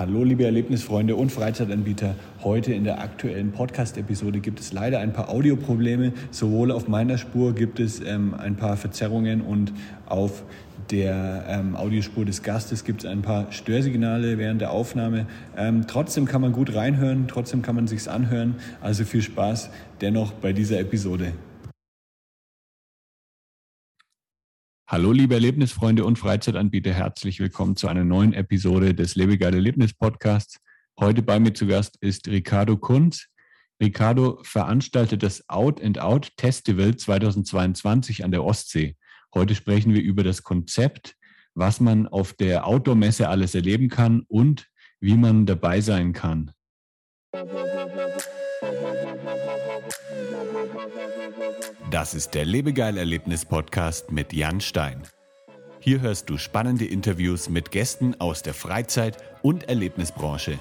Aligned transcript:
Hallo 0.00 0.24
liebe 0.24 0.46
Erlebnisfreunde 0.46 1.14
und 1.14 1.30
Freizeitanbieter. 1.30 2.14
Heute 2.42 2.72
in 2.72 2.84
der 2.84 3.02
aktuellen 3.02 3.52
Podcast-Episode 3.52 4.40
gibt 4.40 4.58
es 4.58 4.72
leider 4.72 4.98
ein 4.98 5.12
paar 5.12 5.28
Audioprobleme. 5.28 6.14
Sowohl 6.30 6.72
auf 6.72 6.88
meiner 6.88 7.18
Spur 7.18 7.54
gibt 7.54 7.80
es 7.80 8.00
ähm, 8.00 8.32
ein 8.32 8.56
paar 8.56 8.78
Verzerrungen 8.78 9.42
und 9.42 9.74
auf 10.06 10.42
der 10.90 11.44
ähm, 11.48 11.76
Audiospur 11.76 12.24
des 12.24 12.42
Gastes 12.42 12.84
gibt 12.84 13.04
es 13.04 13.10
ein 13.10 13.20
paar 13.20 13.52
Störsignale 13.52 14.38
während 14.38 14.62
der 14.62 14.70
Aufnahme. 14.70 15.26
Ähm, 15.54 15.86
trotzdem 15.86 16.24
kann 16.24 16.40
man 16.40 16.52
gut 16.52 16.74
reinhören, 16.74 17.26
trotzdem 17.28 17.60
kann 17.60 17.74
man 17.76 17.86
sich's 17.86 18.08
anhören. 18.08 18.54
Also 18.80 19.04
viel 19.04 19.20
Spaß 19.20 19.68
dennoch 20.00 20.32
bei 20.32 20.54
dieser 20.54 20.80
Episode. 20.80 21.34
Hallo 24.92 25.12
liebe 25.12 25.34
Erlebnisfreunde 25.34 26.04
und 26.04 26.18
Freizeitanbieter, 26.18 26.92
herzlich 26.92 27.38
willkommen 27.38 27.76
zu 27.76 27.86
einer 27.86 28.02
neuen 28.02 28.32
Episode 28.32 28.92
des 28.92 29.14
Lebegeil 29.14 29.54
Erlebnis 29.54 29.94
Podcasts. 29.94 30.58
Heute 30.98 31.22
bei 31.22 31.38
mir 31.38 31.54
zu 31.54 31.68
Gast 31.68 31.96
ist 32.00 32.26
Ricardo 32.26 32.76
Kunz. 32.76 33.28
Ricardo 33.80 34.40
veranstaltet 34.42 35.22
das 35.22 35.48
Out 35.48 35.80
and 35.80 36.00
Out 36.00 36.32
Festival 36.36 36.96
2022 36.96 38.24
an 38.24 38.32
der 38.32 38.42
Ostsee. 38.42 38.96
Heute 39.32 39.54
sprechen 39.54 39.94
wir 39.94 40.02
über 40.02 40.24
das 40.24 40.42
Konzept, 40.42 41.14
was 41.54 41.78
man 41.78 42.08
auf 42.08 42.32
der 42.32 42.66
Outdoor-Messe 42.66 43.28
alles 43.28 43.54
erleben 43.54 43.90
kann 43.90 44.24
und 44.26 44.66
wie 44.98 45.14
man 45.14 45.46
dabei 45.46 45.80
sein 45.82 46.12
kann. 46.12 46.50
Das 51.90 52.14
ist 52.14 52.34
der 52.34 52.44
Lebegeil-Erlebnis-Podcast 52.44 54.12
mit 54.12 54.32
Jan 54.32 54.60
Stein. 54.60 55.02
Hier 55.80 56.00
hörst 56.00 56.28
du 56.28 56.38
spannende 56.38 56.84
Interviews 56.84 57.48
mit 57.48 57.70
Gästen 57.70 58.14
aus 58.20 58.42
der 58.42 58.54
Freizeit- 58.54 59.16
und 59.42 59.68
Erlebnisbranche. 59.68 60.58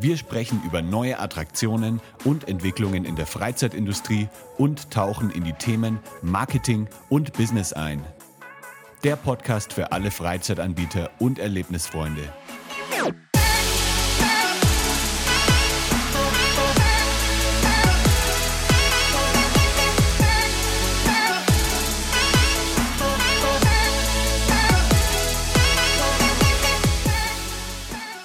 Wir 0.00 0.16
sprechen 0.16 0.62
über 0.64 0.80
neue 0.80 1.18
Attraktionen 1.18 2.00
und 2.24 2.46
Entwicklungen 2.46 3.04
in 3.04 3.16
der 3.16 3.26
Freizeitindustrie 3.26 4.28
und 4.56 4.92
tauchen 4.92 5.30
in 5.30 5.42
die 5.42 5.54
Themen 5.54 5.98
Marketing 6.22 6.88
und 7.08 7.32
Business 7.32 7.72
ein. 7.72 8.04
Der 9.02 9.16
Podcast 9.16 9.72
für 9.72 9.90
alle 9.90 10.10
Freizeitanbieter 10.10 11.10
und 11.18 11.38
Erlebnisfreunde. 11.38 12.32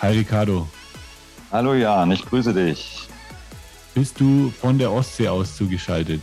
Hi 0.03 0.17
Ricardo. 0.17 0.67
Hallo 1.49 1.75
Jan, 1.75 2.11
ich 2.11 2.25
grüße 2.25 2.53
dich. 2.53 3.07
Bist 3.95 4.19
du 4.19 4.49
von 4.49 4.77
der 4.77 4.91
Ostsee 4.91 5.29
aus 5.29 5.55
zugeschaltet? 5.55 6.21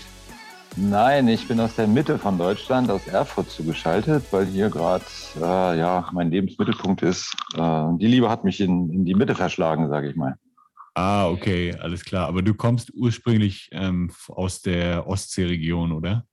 Nein, 0.77 1.29
ich 1.29 1.49
bin 1.49 1.59
aus 1.61 1.77
der 1.77 1.87
Mitte 1.87 2.19
von 2.19 2.37
Deutschland, 2.37 2.91
aus 2.91 3.07
Erfurt 3.07 3.49
zugeschaltet, 3.49 4.23
weil 4.33 4.45
hier 4.45 4.69
gerade 4.69 5.07
äh, 5.41 5.79
ja, 5.79 6.07
mein 6.13 6.31
Lebensmittelpunkt 6.31 7.01
ist. 7.01 7.35
Äh, 7.57 7.87
die 7.97 8.07
Liebe 8.07 8.29
hat 8.29 8.45
mich 8.45 8.61
in, 8.61 8.93
in 8.93 9.07
die 9.07 9.15
Mitte 9.15 9.35
verschlagen, 9.35 9.89
sage 9.89 10.11
ich 10.11 10.17
mal. 10.17 10.35
Ah, 10.93 11.31
okay, 11.31 11.75
alles 11.81 12.05
klar. 12.05 12.29
Aber 12.29 12.43
du 12.43 12.53
kommst 12.53 12.93
ursprünglich 12.93 13.71
ähm, 13.73 14.13
aus 14.29 14.61
der 14.61 15.07
Ostseeregion, 15.07 15.93
oder? 15.93 16.27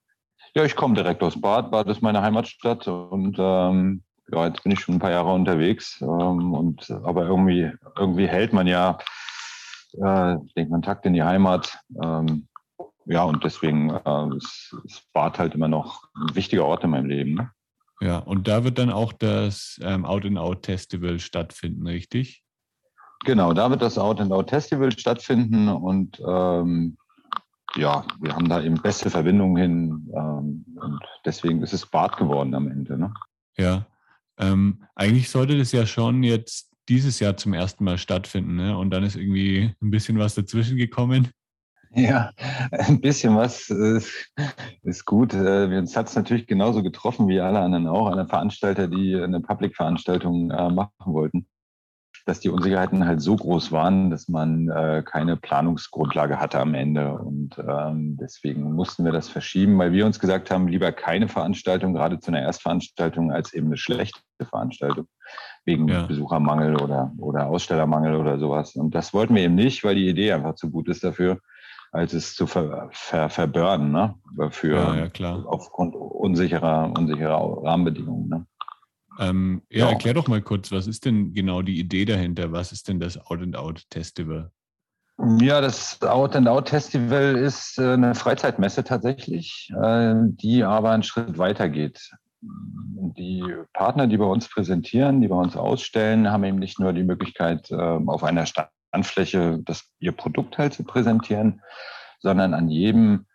Ja, 0.53 0.65
ich 0.65 0.75
komme 0.75 0.95
direkt 0.95 1.23
aus 1.23 1.39
Bad. 1.39 1.71
Bad 1.71 1.87
ist 1.87 2.01
meine 2.01 2.21
Heimatstadt 2.21 2.89
und 2.89 3.37
ähm, 3.39 4.03
ja, 4.31 4.47
jetzt 4.47 4.63
bin 4.63 4.71
ich 4.71 4.79
schon 4.79 4.95
ein 4.95 4.99
paar 4.99 5.11
Jahre 5.11 5.33
unterwegs. 5.33 6.01
Ähm, 6.01 6.53
und, 6.53 6.89
aber 6.91 7.25
irgendwie, 7.25 7.71
irgendwie 7.97 8.27
hält 8.27 8.53
man 8.53 8.67
ja 8.67 8.97
äh, 9.93 10.37
den 10.55 10.69
Kontakt 10.69 11.05
in 11.05 11.13
die 11.13 11.23
Heimat. 11.23 11.79
Ähm, 12.01 12.47
ja, 13.05 13.23
und 13.23 13.43
deswegen 13.43 13.89
äh, 13.89 14.35
ist, 14.35 14.75
ist 14.83 15.11
Bad 15.13 15.39
halt 15.39 15.55
immer 15.55 15.69
noch 15.69 16.03
ein 16.15 16.35
wichtiger 16.35 16.65
Ort 16.65 16.83
in 16.83 16.89
meinem 16.89 17.07
Leben. 17.07 17.35
Ne? 17.35 17.51
Ja, 18.01 18.17
und 18.19 18.47
da 18.47 18.63
wird 18.63 18.77
dann 18.77 18.91
auch 18.91 19.13
das 19.13 19.79
ähm, 19.81 20.05
Out-and-Out-Festival 20.05 21.19
stattfinden, 21.19 21.87
richtig? 21.87 22.43
Genau, 23.25 23.53
da 23.53 23.69
wird 23.69 23.81
das 23.81 23.97
Out-and-Out-Festival 23.97 24.91
stattfinden 24.91 25.69
und 25.69 26.19
ähm, 26.19 26.97
ja, 27.75 28.05
wir 28.19 28.35
haben 28.35 28.47
da 28.47 28.61
eben 28.61 28.75
beste 28.81 29.09
Verbindungen 29.09 29.57
hin 29.57 30.13
ähm, 30.15 30.65
und 30.79 30.99
deswegen 31.25 31.63
ist 31.63 31.73
es 31.73 31.85
Bad 31.85 32.17
geworden 32.17 32.53
am 32.53 32.69
Ende. 32.69 32.97
Ne? 32.97 33.13
Ja, 33.57 33.87
ähm, 34.37 34.83
eigentlich 34.95 35.29
sollte 35.29 35.57
das 35.57 35.71
ja 35.71 35.85
schon 35.85 36.23
jetzt 36.23 36.71
dieses 36.89 37.19
Jahr 37.19 37.35
zum 37.37 37.53
ersten 37.53 37.83
Mal 37.83 37.97
stattfinden, 37.97 38.55
ne? 38.55 38.77
Und 38.77 38.91
dann 38.91 39.03
ist 39.03 39.15
irgendwie 39.15 39.73
ein 39.81 39.91
bisschen 39.91 40.17
was 40.19 40.35
dazwischen 40.35 40.77
gekommen. 40.77 41.29
Ja, 41.93 42.31
ein 42.71 43.01
bisschen 43.01 43.35
was 43.35 43.69
ist, 43.69 44.31
ist 44.83 45.05
gut. 45.05 45.33
Äh, 45.33 45.77
uns 45.77 45.95
hat 45.95 46.07
es 46.07 46.15
natürlich 46.15 46.47
genauso 46.47 46.83
getroffen 46.83 47.27
wie 47.27 47.39
alle 47.39 47.59
anderen 47.59 47.87
auch, 47.87 48.07
alle 48.07 48.27
Veranstalter, 48.27 48.87
die 48.87 49.15
eine 49.15 49.41
Public-Veranstaltung 49.41 50.51
äh, 50.51 50.69
machen 50.69 50.91
wollten 51.05 51.47
dass 52.27 52.41
die 52.41 52.49
Unsicherheiten 52.49 53.05
halt 53.05 53.21
so 53.21 53.37
groß 53.37 53.71
waren, 53.71 54.09
dass 54.09 54.27
man 54.27 54.67
äh, 54.67 55.01
keine 55.05 55.37
Planungsgrundlage 55.37 56.41
hatte 56.41 56.59
am 56.59 56.73
Ende. 56.73 57.13
Und 57.13 57.57
ähm, 57.57 58.17
deswegen 58.19 58.73
mussten 58.73 59.05
wir 59.05 59.13
das 59.13 59.29
verschieben, 59.29 59.79
weil 59.79 59.93
wir 59.93 60.05
uns 60.05 60.19
gesagt 60.19 60.51
haben, 60.51 60.67
lieber 60.67 60.91
keine 60.91 61.29
Veranstaltung, 61.29 61.93
gerade 61.93 62.19
zu 62.19 62.29
einer 62.29 62.41
Erstveranstaltung, 62.41 63.31
als 63.31 63.53
eben 63.53 63.67
eine 63.67 63.77
schlechte 63.77 64.19
Veranstaltung, 64.43 65.07
wegen 65.63 65.87
ja. 65.87 66.01
Besuchermangel 66.01 66.75
oder, 66.81 67.13
oder 67.17 67.47
Ausstellermangel 67.47 68.17
oder 68.17 68.37
sowas. 68.39 68.75
Und 68.75 68.93
das 68.93 69.13
wollten 69.13 69.33
wir 69.33 69.43
eben 69.43 69.55
nicht, 69.55 69.85
weil 69.85 69.95
die 69.95 70.09
Idee 70.09 70.33
einfach 70.33 70.55
zu 70.55 70.69
gut 70.69 70.89
ist 70.89 71.05
dafür, 71.05 71.39
als 71.93 72.11
es 72.11 72.35
zu 72.35 72.45
ver, 72.45 72.89
ver, 72.91 73.29
verbörden, 73.29 73.91
ne? 73.91 74.15
Für, 74.49 74.75
ja, 74.75 75.09
ja, 75.17 75.35
aufgrund 75.45 75.95
unsicherer, 75.95 76.91
unsicherer 76.93 77.63
Rahmenbedingungen. 77.63 78.27
Ne? 78.27 78.45
Ähm, 79.19 79.61
ja, 79.69 79.85
ja, 79.85 79.91
erklär 79.91 80.13
doch 80.13 80.27
mal 80.27 80.41
kurz, 80.41 80.71
was 80.71 80.87
ist 80.87 81.05
denn 81.05 81.33
genau 81.33 81.61
die 81.61 81.79
Idee 81.79 82.05
dahinter? 82.05 82.51
Was 82.51 82.71
ist 82.71 82.87
denn 82.87 82.99
das 82.99 83.17
Out-and-Out-Festival? 83.17 84.51
Ja, 85.39 85.61
das 85.61 85.99
Out-and-Out-Festival 86.01 87.35
ist 87.37 87.79
äh, 87.79 87.93
eine 87.93 88.13
Freizeitmesse 88.13 88.83
tatsächlich, 88.83 89.71
äh, 89.81 90.13
die 90.15 90.63
aber 90.63 90.91
einen 90.91 91.03
Schritt 91.03 91.39
weiter 91.39 91.69
geht. 91.69 92.11
Die 92.41 93.43
Partner, 93.73 94.05
die 94.05 94.17
bei 94.17 94.25
uns 94.25 94.47
präsentieren, 94.47 95.21
die 95.21 95.27
bei 95.27 95.35
uns 95.35 95.55
ausstellen, 95.57 96.29
haben 96.29 96.43
eben 96.43 96.59
nicht 96.59 96.79
nur 96.79 96.93
die 96.93 97.03
Möglichkeit, 97.03 97.71
ähm, 97.71 98.09
auf 98.09 98.23
einer 98.23 98.45
Standfläche 98.45 99.59
das, 99.65 99.91
ihr 99.99 100.11
Produkt 100.11 100.59
halt 100.59 100.75
zu 100.75 100.83
präsentieren, 100.83 101.61
sondern 102.19 102.53
an 102.53 102.69
jedem 102.69 103.25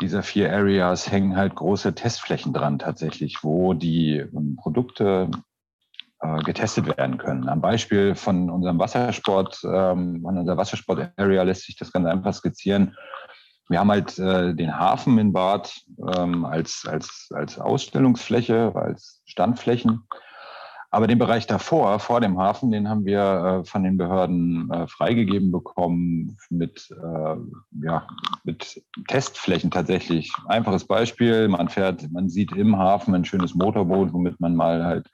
dieser 0.00 0.22
vier 0.22 0.52
Areas 0.52 1.10
hängen 1.10 1.36
halt 1.36 1.54
große 1.54 1.94
Testflächen 1.94 2.52
dran 2.52 2.78
tatsächlich, 2.78 3.42
wo 3.42 3.74
die 3.74 4.16
ähm, 4.18 4.56
Produkte 4.56 5.30
äh, 6.20 6.42
getestet 6.42 6.86
werden 6.96 7.18
können. 7.18 7.48
Am 7.48 7.60
Beispiel 7.60 8.14
von 8.14 8.50
unserem 8.50 8.78
Wassersport, 8.78 9.60
ähm, 9.64 10.22
von 10.22 10.38
unserer 10.38 10.56
Wassersport-Area 10.56 11.42
lässt 11.42 11.66
sich 11.66 11.76
das 11.76 11.92
ganz 11.92 12.06
einfach 12.06 12.34
skizzieren. 12.34 12.96
Wir 13.68 13.78
haben 13.78 13.90
halt 13.90 14.18
äh, 14.18 14.54
den 14.54 14.78
Hafen 14.78 15.18
in 15.18 15.32
Bad 15.32 15.80
ähm, 16.16 16.44
als, 16.44 16.84
als, 16.88 17.28
als 17.32 17.58
Ausstellungsfläche, 17.58 18.72
als 18.74 19.22
Standflächen. 19.26 20.08
Aber 20.92 21.06
den 21.06 21.18
Bereich 21.18 21.46
davor, 21.46 22.00
vor 22.00 22.20
dem 22.20 22.38
Hafen, 22.38 22.72
den 22.72 22.88
haben 22.88 23.04
wir 23.04 23.20
äh, 23.62 23.64
von 23.64 23.84
den 23.84 23.96
Behörden 23.96 24.70
äh, 24.72 24.88
freigegeben 24.88 25.52
bekommen 25.52 26.36
mit, 26.50 26.90
äh, 26.90 27.36
ja, 27.84 28.08
mit 28.42 28.82
Testflächen 29.06 29.70
tatsächlich. 29.70 30.32
Einfaches 30.46 30.84
Beispiel, 30.84 31.46
man 31.46 31.68
fährt, 31.68 32.10
man 32.10 32.28
sieht 32.28 32.52
im 32.52 32.76
Hafen 32.76 33.14
ein 33.14 33.24
schönes 33.24 33.54
Motorboot, 33.54 34.12
womit 34.12 34.40
man 34.40 34.56
mal 34.56 34.84
halt 34.84 35.08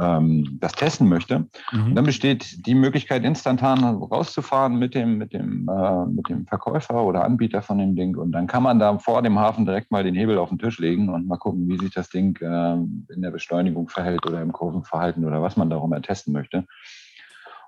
ähm, 0.00 0.58
das 0.60 0.72
testen 0.72 1.08
möchte. 1.08 1.46
Mhm. 1.72 1.94
dann 1.94 2.04
besteht 2.04 2.66
die 2.66 2.74
Möglichkeit, 2.74 3.24
instantan 3.24 3.84
rauszufahren 3.84 4.78
mit 4.78 4.94
dem, 4.94 5.18
mit, 5.18 5.32
dem, 5.32 5.68
äh, 5.68 6.06
mit 6.06 6.28
dem 6.28 6.46
Verkäufer 6.46 7.04
oder 7.04 7.24
Anbieter 7.24 7.62
von 7.62 7.78
dem 7.78 7.96
Ding. 7.96 8.16
Und 8.16 8.32
dann 8.32 8.46
kann 8.46 8.62
man 8.62 8.78
da 8.78 8.98
vor 8.98 9.22
dem 9.22 9.38
Hafen 9.38 9.66
direkt 9.66 9.90
mal 9.90 10.04
den 10.04 10.14
Hebel 10.14 10.38
auf 10.38 10.48
den 10.48 10.58
Tisch 10.58 10.78
legen 10.78 11.08
und 11.08 11.26
mal 11.26 11.36
gucken, 11.36 11.68
wie 11.68 11.78
sich 11.78 11.92
das 11.92 12.08
Ding 12.10 12.36
äh, 12.40 12.74
in 13.12 13.22
der 13.22 13.30
Beschleunigung 13.30 13.88
verhält 13.88 14.26
oder 14.26 14.42
im 14.42 14.52
Kurvenverhalten 14.52 15.24
oder 15.24 15.42
was 15.42 15.56
man 15.56 15.70
darum 15.70 15.94
testen 16.02 16.32
möchte. 16.32 16.66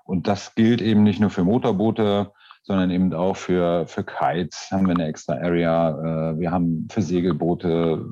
Und 0.03 0.27
das 0.27 0.55
gilt 0.55 0.81
eben 0.81 1.03
nicht 1.03 1.19
nur 1.19 1.29
für 1.29 1.43
Motorboote, 1.43 2.31
sondern 2.63 2.91
eben 2.91 3.13
auch 3.13 3.37
für, 3.37 3.87
für 3.87 4.03
Kites 4.03 4.69
haben 4.71 4.87
wir 4.87 4.95
eine 4.95 5.07
extra 5.07 5.35
Area. 5.35 6.31
Äh, 6.31 6.39
wir 6.39 6.51
haben 6.51 6.87
für 6.91 7.01
Segelboote, 7.01 8.05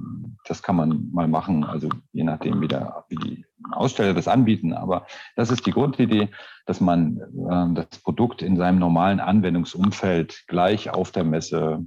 das 0.47 0.61
kann 0.61 0.75
man 0.75 1.09
mal 1.11 1.27
machen, 1.27 1.63
also 1.63 1.89
je 2.11 2.23
nachdem, 2.23 2.61
wie, 2.61 2.67
der, 2.67 3.05
wie 3.09 3.15
die 3.15 3.45
Aussteller 3.71 4.13
das 4.13 4.27
anbieten. 4.27 4.73
Aber 4.73 5.05
das 5.35 5.49
ist 5.49 5.65
die 5.65 5.71
Grundidee, 5.71 6.29
dass 6.65 6.79
man 6.79 7.19
äh, 7.49 7.73
das 7.73 7.99
Produkt 7.99 8.41
in 8.41 8.55
seinem 8.55 8.79
normalen 8.79 9.19
Anwendungsumfeld 9.19 10.45
gleich 10.47 10.89
auf 10.89 11.11
der 11.11 11.23
Messe 11.23 11.85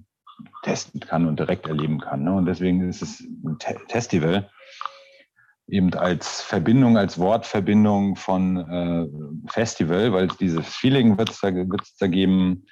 testen 0.62 1.00
kann 1.00 1.26
und 1.26 1.38
direkt 1.38 1.66
erleben 1.66 2.00
kann. 2.00 2.24
Ne? 2.24 2.32
Und 2.34 2.46
deswegen 2.46 2.88
ist 2.88 3.02
es 3.02 3.20
ein 3.20 3.58
Festival 3.88 4.50
eben 5.68 5.92
als 5.94 6.40
Verbindung, 6.40 6.96
als 6.96 7.18
Wortverbindung 7.18 8.16
von 8.16 8.56
äh, 8.56 9.50
Festival, 9.50 10.12
weil 10.12 10.28
dieses 10.40 10.66
Feeling 10.66 11.18
wird 11.18 11.30
es 11.30 11.40
da, 11.40 11.50
da 11.50 12.06
geben, 12.06 12.64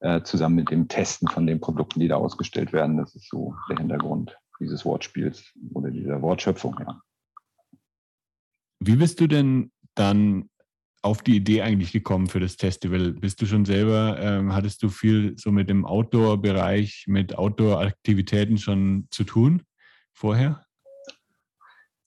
äh, 0.00 0.22
zusammen 0.22 0.56
mit 0.56 0.70
dem 0.70 0.88
Testen 0.88 1.28
von 1.28 1.46
den 1.46 1.60
Produkten, 1.60 2.00
die 2.00 2.08
da 2.08 2.16
ausgestellt 2.16 2.72
werden. 2.72 2.96
Das 2.96 3.14
ist 3.14 3.28
so 3.28 3.54
der 3.68 3.78
Hintergrund 3.78 4.36
dieses 4.60 4.84
Wortspiels 4.84 5.52
oder 5.72 5.90
dieser 5.90 6.22
Wortschöpfung. 6.22 6.76
Ja. 6.80 7.00
Wie 8.78 8.96
bist 8.96 9.20
du 9.20 9.26
denn 9.26 9.72
dann 9.94 10.48
auf 11.02 11.22
die 11.22 11.36
Idee 11.36 11.62
eigentlich 11.62 11.92
gekommen 11.92 12.28
für 12.28 12.40
das 12.40 12.54
Festival? 12.54 13.12
Bist 13.12 13.40
du 13.40 13.46
schon 13.46 13.64
selber, 13.64 14.18
ähm, 14.20 14.54
hattest 14.54 14.82
du 14.82 14.88
viel 14.88 15.34
so 15.36 15.50
mit 15.50 15.70
dem 15.70 15.84
Outdoor-Bereich, 15.84 17.04
mit 17.08 17.36
Outdoor-Aktivitäten 17.36 18.58
schon 18.58 19.06
zu 19.10 19.24
tun 19.24 19.62
vorher? 20.12 20.64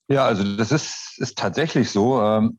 Ja, 0.06 0.26
also 0.26 0.44
das 0.56 0.70
ist, 0.70 1.16
ist 1.18 1.38
tatsächlich 1.38 1.90
so. 1.90 2.20
Ähm, 2.20 2.58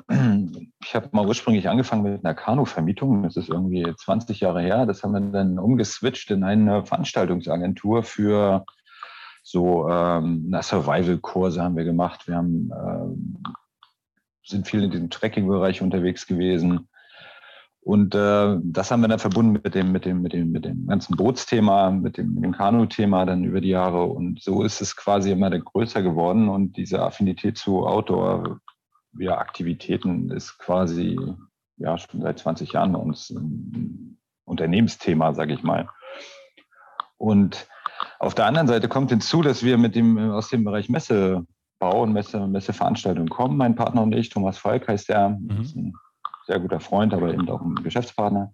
ich 0.83 0.95
habe 0.95 1.09
mal 1.11 1.27
ursprünglich 1.27 1.69
angefangen 1.69 2.03
mit 2.03 2.25
einer 2.25 2.33
Kanuvermietung. 2.33 3.21
Das 3.23 3.37
ist 3.37 3.49
irgendwie 3.49 3.85
20 3.95 4.39
Jahre 4.39 4.61
her. 4.61 4.85
Das 4.85 5.03
haben 5.03 5.11
wir 5.11 5.21
dann 5.21 5.59
umgeswitcht 5.59 6.31
in 6.31 6.43
eine 6.43 6.85
Veranstaltungsagentur 6.85 8.03
für 8.03 8.65
so 9.47 9.87
ähm, 9.87 10.51
Survival-Kurse 10.59 11.61
haben 11.61 11.77
wir 11.77 11.83
gemacht. 11.83 12.27
Wir 12.27 12.37
haben, 12.37 12.71
äh, 12.71 13.05
sind 14.43 14.67
viel 14.67 14.83
in 14.83 14.89
diesem 14.89 15.11
Trekking-Bereich 15.11 15.83
unterwegs 15.83 16.25
gewesen. 16.25 16.89
Und 17.81 18.15
äh, 18.15 18.57
das 18.63 18.89
haben 18.89 19.01
wir 19.01 19.07
dann 19.07 19.19
verbunden 19.19 19.61
mit 19.63 19.75
dem, 19.75 19.91
mit 19.91 20.05
dem, 20.05 20.23
mit 20.23 20.33
dem, 20.33 20.51
mit 20.51 20.65
dem 20.65 20.87
ganzen 20.87 21.15
Bootsthema, 21.15 21.91
mit 21.91 22.17
dem, 22.17 22.33
mit 22.33 22.43
dem 22.43 22.53
Kanu-Thema 22.53 23.27
dann 23.27 23.43
über 23.43 23.61
die 23.61 23.69
Jahre. 23.69 24.05
Und 24.05 24.41
so 24.41 24.63
ist 24.63 24.81
es 24.81 24.95
quasi 24.95 25.31
immer 25.31 25.51
größer 25.51 26.01
geworden. 26.01 26.49
Und 26.49 26.75
diese 26.75 27.03
Affinität 27.03 27.59
zu 27.59 27.85
Outdoor-Aktivitäten 27.85 30.31
ist 30.31 30.57
quasi 30.57 31.19
ja 31.77 31.99
schon 31.99 32.21
seit 32.21 32.39
20 32.39 32.71
Jahren 32.71 32.93
bei 32.93 32.99
uns 32.99 33.29
ein 33.29 34.17
Unternehmensthema, 34.45 35.35
sage 35.35 35.53
ich 35.53 35.61
mal. 35.61 35.87
Und 37.17 37.67
auf 38.19 38.35
der 38.35 38.45
anderen 38.45 38.67
Seite 38.67 38.87
kommt 38.87 39.09
hinzu, 39.09 39.41
dass 39.41 39.63
wir 39.63 39.77
mit 39.77 39.95
dem 39.95 40.17
aus 40.31 40.49
dem 40.49 40.63
Bereich 40.63 40.89
Messebau 40.89 41.45
und 41.81 42.13
Messe, 42.13 42.47
Messeveranstaltungen 42.47 43.29
kommen. 43.29 43.57
Mein 43.57 43.75
Partner 43.75 44.03
und 44.03 44.13
ich, 44.13 44.29
Thomas 44.29 44.57
Falk 44.57 44.87
heißt 44.87 45.09
der, 45.09 45.29
mhm. 45.29 45.61
ist 45.61 45.75
ein 45.75 45.93
sehr 46.45 46.59
guter 46.59 46.79
Freund, 46.79 47.13
aber 47.13 47.33
eben 47.33 47.49
auch 47.49 47.61
ein 47.61 47.75
Geschäftspartner. 47.75 48.53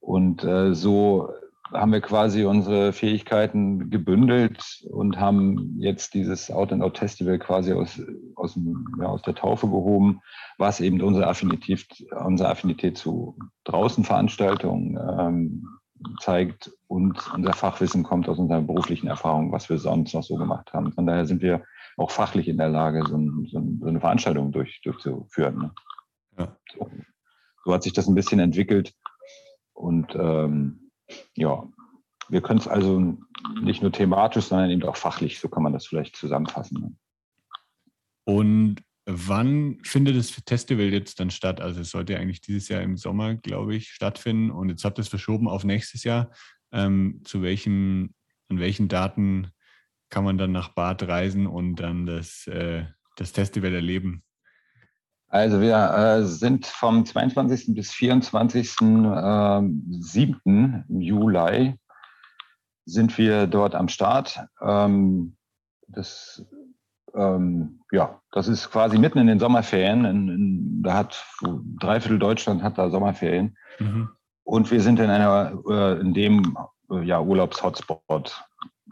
Und 0.00 0.44
äh, 0.44 0.74
so 0.74 1.30
haben 1.72 1.92
wir 1.92 2.00
quasi 2.00 2.44
unsere 2.44 2.92
Fähigkeiten 2.92 3.90
gebündelt 3.90 4.84
und 4.90 5.18
haben 5.18 5.76
jetzt 5.80 6.14
dieses 6.14 6.50
Out-and-Out-Festival 6.50 7.38
quasi 7.38 7.72
aus, 7.72 8.00
aus, 8.36 8.54
dem, 8.54 8.86
ja, 9.00 9.06
aus 9.06 9.22
der 9.22 9.34
Taufe 9.34 9.66
gehoben, 9.66 10.20
was 10.58 10.80
eben 10.80 11.00
unsere 11.00 11.26
Affinität, 11.26 11.86
unsere 12.24 12.50
Affinität 12.50 12.98
zu 12.98 13.36
Draußenveranstaltungen 13.64 14.98
ähm, 15.18 15.66
zeigt 16.20 16.70
und 16.86 17.32
unser 17.34 17.52
Fachwissen 17.52 18.02
kommt 18.02 18.28
aus 18.28 18.38
unserer 18.38 18.60
beruflichen 18.60 19.06
Erfahrung, 19.06 19.52
was 19.52 19.68
wir 19.68 19.78
sonst 19.78 20.14
noch 20.14 20.22
so 20.22 20.36
gemacht 20.36 20.72
haben. 20.72 20.92
Von 20.92 21.06
daher 21.06 21.26
sind 21.26 21.42
wir 21.42 21.64
auch 21.96 22.10
fachlich 22.10 22.48
in 22.48 22.58
der 22.58 22.68
Lage, 22.68 23.04
so, 23.08 23.16
ein, 23.16 23.48
so 23.50 23.86
eine 23.86 24.00
Veranstaltung 24.00 24.52
durch, 24.52 24.80
durchzuführen. 24.82 25.58
Ne? 25.58 25.74
Ja. 26.38 26.56
So, 26.74 26.90
so, 27.64 27.72
hat 27.72 27.82
sich 27.82 27.92
das 27.92 28.06
ein 28.06 28.14
bisschen 28.14 28.40
entwickelt. 28.40 28.94
Und 29.72 30.14
ähm, 30.14 30.90
ja, 31.34 31.64
wir 32.28 32.40
können 32.42 32.60
es 32.60 32.68
also 32.68 33.16
nicht 33.62 33.82
nur 33.82 33.92
thematisch, 33.92 34.46
sondern 34.46 34.70
eben 34.70 34.82
auch 34.84 34.96
fachlich, 34.96 35.40
so 35.40 35.48
kann 35.48 35.62
man 35.62 35.72
das 35.72 35.86
vielleicht 35.86 36.16
zusammenfassen. 36.16 36.80
Ne? 36.80 36.94
Und 38.24 38.85
wann 39.06 39.78
findet 39.82 40.16
das 40.16 40.30
Festival 40.30 40.86
jetzt 40.86 41.20
dann 41.20 41.30
statt? 41.30 41.60
Also 41.60 41.80
es 41.80 41.90
sollte 41.90 42.18
eigentlich 42.18 42.40
dieses 42.40 42.68
Jahr 42.68 42.82
im 42.82 42.96
Sommer, 42.96 43.36
glaube 43.36 43.76
ich, 43.76 43.90
stattfinden. 43.90 44.50
Und 44.50 44.68
jetzt 44.68 44.84
habt 44.84 44.98
ihr 44.98 45.02
es 45.02 45.08
verschoben 45.08 45.48
auf 45.48 45.64
nächstes 45.64 46.04
Jahr. 46.04 46.30
Ähm, 46.72 47.22
zu 47.24 47.40
welchen, 47.42 48.14
an 48.48 48.58
welchen 48.58 48.88
Daten 48.88 49.52
kann 50.10 50.24
man 50.24 50.38
dann 50.38 50.52
nach 50.52 50.70
Bad 50.70 51.04
reisen 51.04 51.46
und 51.46 51.76
dann 51.76 52.06
das, 52.06 52.46
äh, 52.48 52.84
das 53.16 53.30
Festival 53.30 53.72
erleben? 53.72 54.24
Also 55.28 55.60
wir 55.60 55.76
äh, 55.76 56.24
sind 56.24 56.66
vom 56.66 57.04
22. 57.04 57.74
bis 57.74 57.92
24. 57.92 58.76
Äh, 58.80 59.62
7. 60.00 60.84
Juli 60.88 61.78
sind 62.84 63.18
wir 63.18 63.46
dort 63.46 63.74
am 63.74 63.88
Start. 63.88 64.40
Ähm, 64.60 65.36
das, 65.88 66.44
ähm, 67.16 67.80
ja, 67.90 68.20
das 68.32 68.48
ist 68.48 68.70
quasi 68.70 68.98
mitten 68.98 69.18
in 69.18 69.26
den 69.26 69.38
Sommerferien. 69.38 70.04
In, 70.04 70.28
in, 70.28 70.82
da 70.82 70.94
hat 70.94 71.24
dreiviertel 71.80 72.18
Deutschland 72.18 72.62
hat 72.62 72.78
da 72.78 72.90
Sommerferien. 72.90 73.56
Mhm. 73.78 74.10
Und 74.44 74.70
wir 74.70 74.80
sind 74.80 75.00
in 75.00 75.10
einer, 75.10 75.58
äh, 75.68 76.00
in 76.00 76.14
dem 76.14 76.56
äh, 76.90 77.02
ja, 77.02 77.20
Urlaubs-Hotspot 77.20 78.44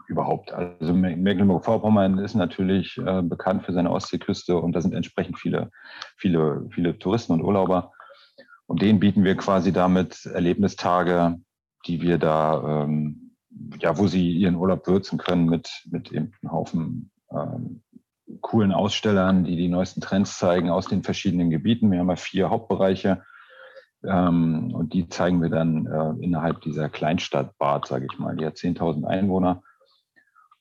überhaupt. 0.07 0.51
Also 0.51 0.93
Mecklenburg-Vorpommern 0.93 2.19
ist 2.19 2.35
natürlich 2.35 2.97
äh, 2.97 3.21
bekannt 3.21 3.63
für 3.63 3.73
seine 3.73 3.91
Ostseeküste 3.91 4.57
und 4.57 4.73
da 4.73 4.81
sind 4.81 4.93
entsprechend 4.93 5.39
viele, 5.39 5.71
viele, 6.17 6.67
viele 6.71 6.97
Touristen 6.99 7.33
und 7.33 7.41
Urlauber. 7.41 7.91
Und 8.67 8.81
denen 8.81 8.99
bieten 8.99 9.23
wir 9.23 9.37
quasi 9.37 9.71
damit 9.71 10.25
Erlebnistage, 10.25 11.37
die 11.85 12.01
wir 12.01 12.17
da, 12.17 12.83
ähm, 12.83 13.35
ja, 13.79 13.97
wo 13.97 14.07
sie 14.07 14.31
ihren 14.31 14.55
Urlaub 14.55 14.87
würzen 14.87 15.17
können 15.17 15.45
mit, 15.45 15.69
mit 15.89 16.11
eben 16.11 16.31
einem 16.41 16.51
Haufen 16.51 17.11
ähm, 17.31 17.81
coolen 18.41 18.71
Ausstellern, 18.71 19.43
die 19.43 19.55
die 19.55 19.67
neuesten 19.67 20.01
Trends 20.01 20.37
zeigen 20.37 20.69
aus 20.69 20.87
den 20.87 21.03
verschiedenen 21.03 21.49
Gebieten. 21.49 21.91
Wir 21.91 21.99
haben 21.99 22.09
ja 22.09 22.15
vier 22.15 22.49
Hauptbereiche 22.49 23.23
ähm, 24.03 24.73
und 24.73 24.93
die 24.93 25.07
zeigen 25.09 25.41
wir 25.41 25.49
dann 25.49 25.85
äh, 25.85 26.23
innerhalb 26.23 26.61
dieser 26.61 26.89
Kleinstadt 26.89 27.57
Bad, 27.57 27.87
sage 27.87 28.07
ich 28.11 28.19
mal. 28.19 28.35
Die 28.35 28.45
hat 28.45 28.55
10.000 28.55 29.05
Einwohner 29.05 29.61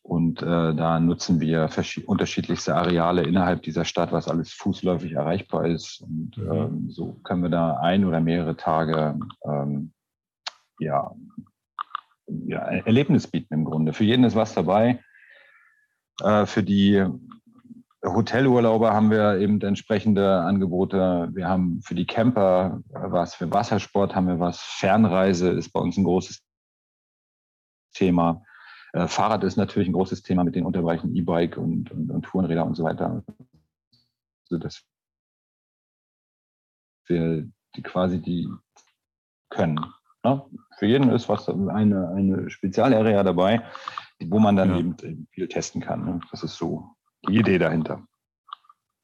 und 0.02 0.42
äh, 0.42 0.74
da 0.74 1.00
nutzen 1.00 1.40
wir 1.40 1.70
unterschiedlichste 2.04 2.74
Areale 2.74 3.22
innerhalb 3.22 3.62
dieser 3.62 3.86
Stadt, 3.86 4.12
was 4.12 4.28
alles 4.28 4.52
fußläufig 4.52 5.12
erreichbar 5.12 5.66
ist. 5.66 6.02
Und 6.02 6.36
mhm. 6.36 6.52
ähm, 6.52 6.90
so 6.90 7.14
können 7.24 7.42
wir 7.42 7.48
da 7.48 7.78
ein 7.78 8.04
oder 8.04 8.20
mehrere 8.20 8.56
Tage 8.56 9.18
ähm, 9.46 9.92
ja, 10.78 11.10
ja, 12.26 12.58
Erlebnis 12.58 13.26
bieten 13.28 13.54
im 13.54 13.64
Grunde. 13.64 13.94
Für 13.94 14.04
jeden 14.04 14.24
ist 14.24 14.36
was 14.36 14.52
dabei. 14.52 15.02
Äh, 16.22 16.44
für 16.44 16.62
die 16.62 17.04
Hotelurlauber 18.04 18.92
haben 18.92 19.10
wir 19.10 19.38
eben 19.38 19.60
entsprechende 19.62 20.40
Angebote. 20.40 21.30
Wir 21.32 21.48
haben 21.48 21.80
für 21.82 21.94
die 21.94 22.06
Camper 22.06 22.82
was, 22.90 23.34
für 23.34 23.50
Wassersport 23.50 24.14
haben 24.14 24.28
wir 24.28 24.40
was. 24.40 24.60
Fernreise 24.60 25.50
ist 25.50 25.70
bei 25.70 25.80
uns 25.80 25.96
ein 25.96 26.04
großes 26.04 26.44
Thema. 27.94 28.42
Äh, 28.92 29.08
Fahrrad 29.08 29.42
ist 29.44 29.56
natürlich 29.56 29.88
ein 29.88 29.94
großes 29.94 30.22
Thema 30.22 30.44
mit 30.44 30.54
den 30.54 30.66
Unterbereichen 30.66 31.16
E-Bike 31.16 31.56
und, 31.56 31.90
und, 31.90 32.10
und, 32.10 32.22
Tourenräder 32.22 32.66
und 32.66 32.74
so 32.74 32.84
weiter. 32.84 33.24
So 34.44 34.58
dass 34.58 34.84
wir 37.06 37.48
die 37.74 37.82
quasi 37.82 38.20
die 38.20 38.48
können. 39.48 39.80
Ne? 40.22 40.44
Für 40.78 40.86
jeden 40.86 41.10
ist 41.10 41.28
was 41.28 41.48
eine, 41.48 42.08
eine 42.10 42.50
Spezialarea 42.50 43.22
dabei, 43.22 43.62
wo 44.20 44.38
man 44.38 44.56
dann 44.56 44.70
ja. 44.70 44.78
eben 44.78 45.26
viel 45.30 45.48
testen 45.48 45.80
kann. 45.80 46.04
Ne? 46.04 46.20
Das 46.30 46.42
ist 46.42 46.56
so 46.56 46.94
Idee 47.28 47.58
dahinter. 47.58 48.06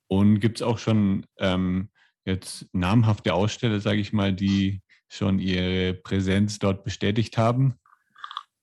Und 0.08 0.40
gibt 0.40 0.58
es 0.58 0.62
auch 0.62 0.78
schon 0.78 1.26
ähm, 1.38 1.90
jetzt 2.24 2.66
namhafte 2.72 3.34
Aussteller, 3.34 3.80
sage 3.80 4.00
ich 4.00 4.12
mal, 4.12 4.32
die 4.32 4.82
schon 5.08 5.38
ihre 5.38 5.94
Präsenz 5.94 6.58
dort 6.58 6.84
bestätigt 6.84 7.38
haben? 7.38 7.74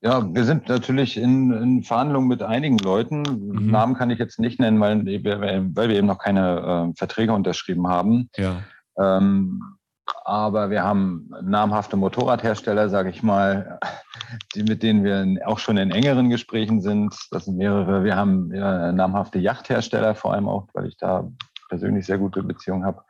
Ja, 0.02 0.34
wir 0.34 0.44
sind 0.46 0.70
natürlich 0.70 1.18
in, 1.18 1.52
in 1.52 1.84
Verhandlungen 1.84 2.28
mit 2.28 2.44
einigen 2.44 2.78
Leuten. 2.78 3.24
Mhm. 3.24 3.72
Namen 3.72 3.96
kann 3.96 4.10
ich 4.10 4.20
jetzt 4.20 4.40
nicht 4.40 4.60
nennen, 4.60 4.80
weil 4.80 5.06
wir, 5.06 5.42
weil 5.42 5.90
wir 5.90 5.96
eben 5.96 6.08
noch 6.08 6.20
keine 6.20 6.92
äh, 6.92 6.98
Verträge 6.98 7.34
unterschrieben 7.34 7.88
haben. 7.88 8.30
Ja. 8.38 8.64
Ähm, 9.00 9.62
aber 10.26 10.70
wir 10.70 10.84
haben 10.84 11.30
namhafte 11.42 11.98
Motorradhersteller, 11.98 12.90
sage 12.90 13.10
ich 13.10 13.24
mal, 13.24 13.80
die, 14.56 14.64
mit 14.64 14.84
denen 14.84 15.04
wir 15.04 15.48
auch 15.48 15.60
schon 15.60 15.78
in 15.78 15.92
engeren 15.92 16.30
Gesprächen 16.30 16.82
sind. 16.82 17.16
Das 17.32 17.46
sind 17.46 17.58
mehrere. 17.58 18.04
Wir 18.04 18.16
haben 18.16 18.54
ja, 18.54 18.92
namhafte 18.92 19.40
Yachthersteller, 19.40 20.16
vor 20.16 20.34
allem 20.34 20.48
auch, 20.48 20.68
weil 20.74 20.88
ich 20.88 20.98
da 20.98 21.30
persönlich 21.70 22.06
sehr 22.06 22.18
gute 22.18 22.44
Beziehungen 22.44 22.86
habe. 22.86 23.04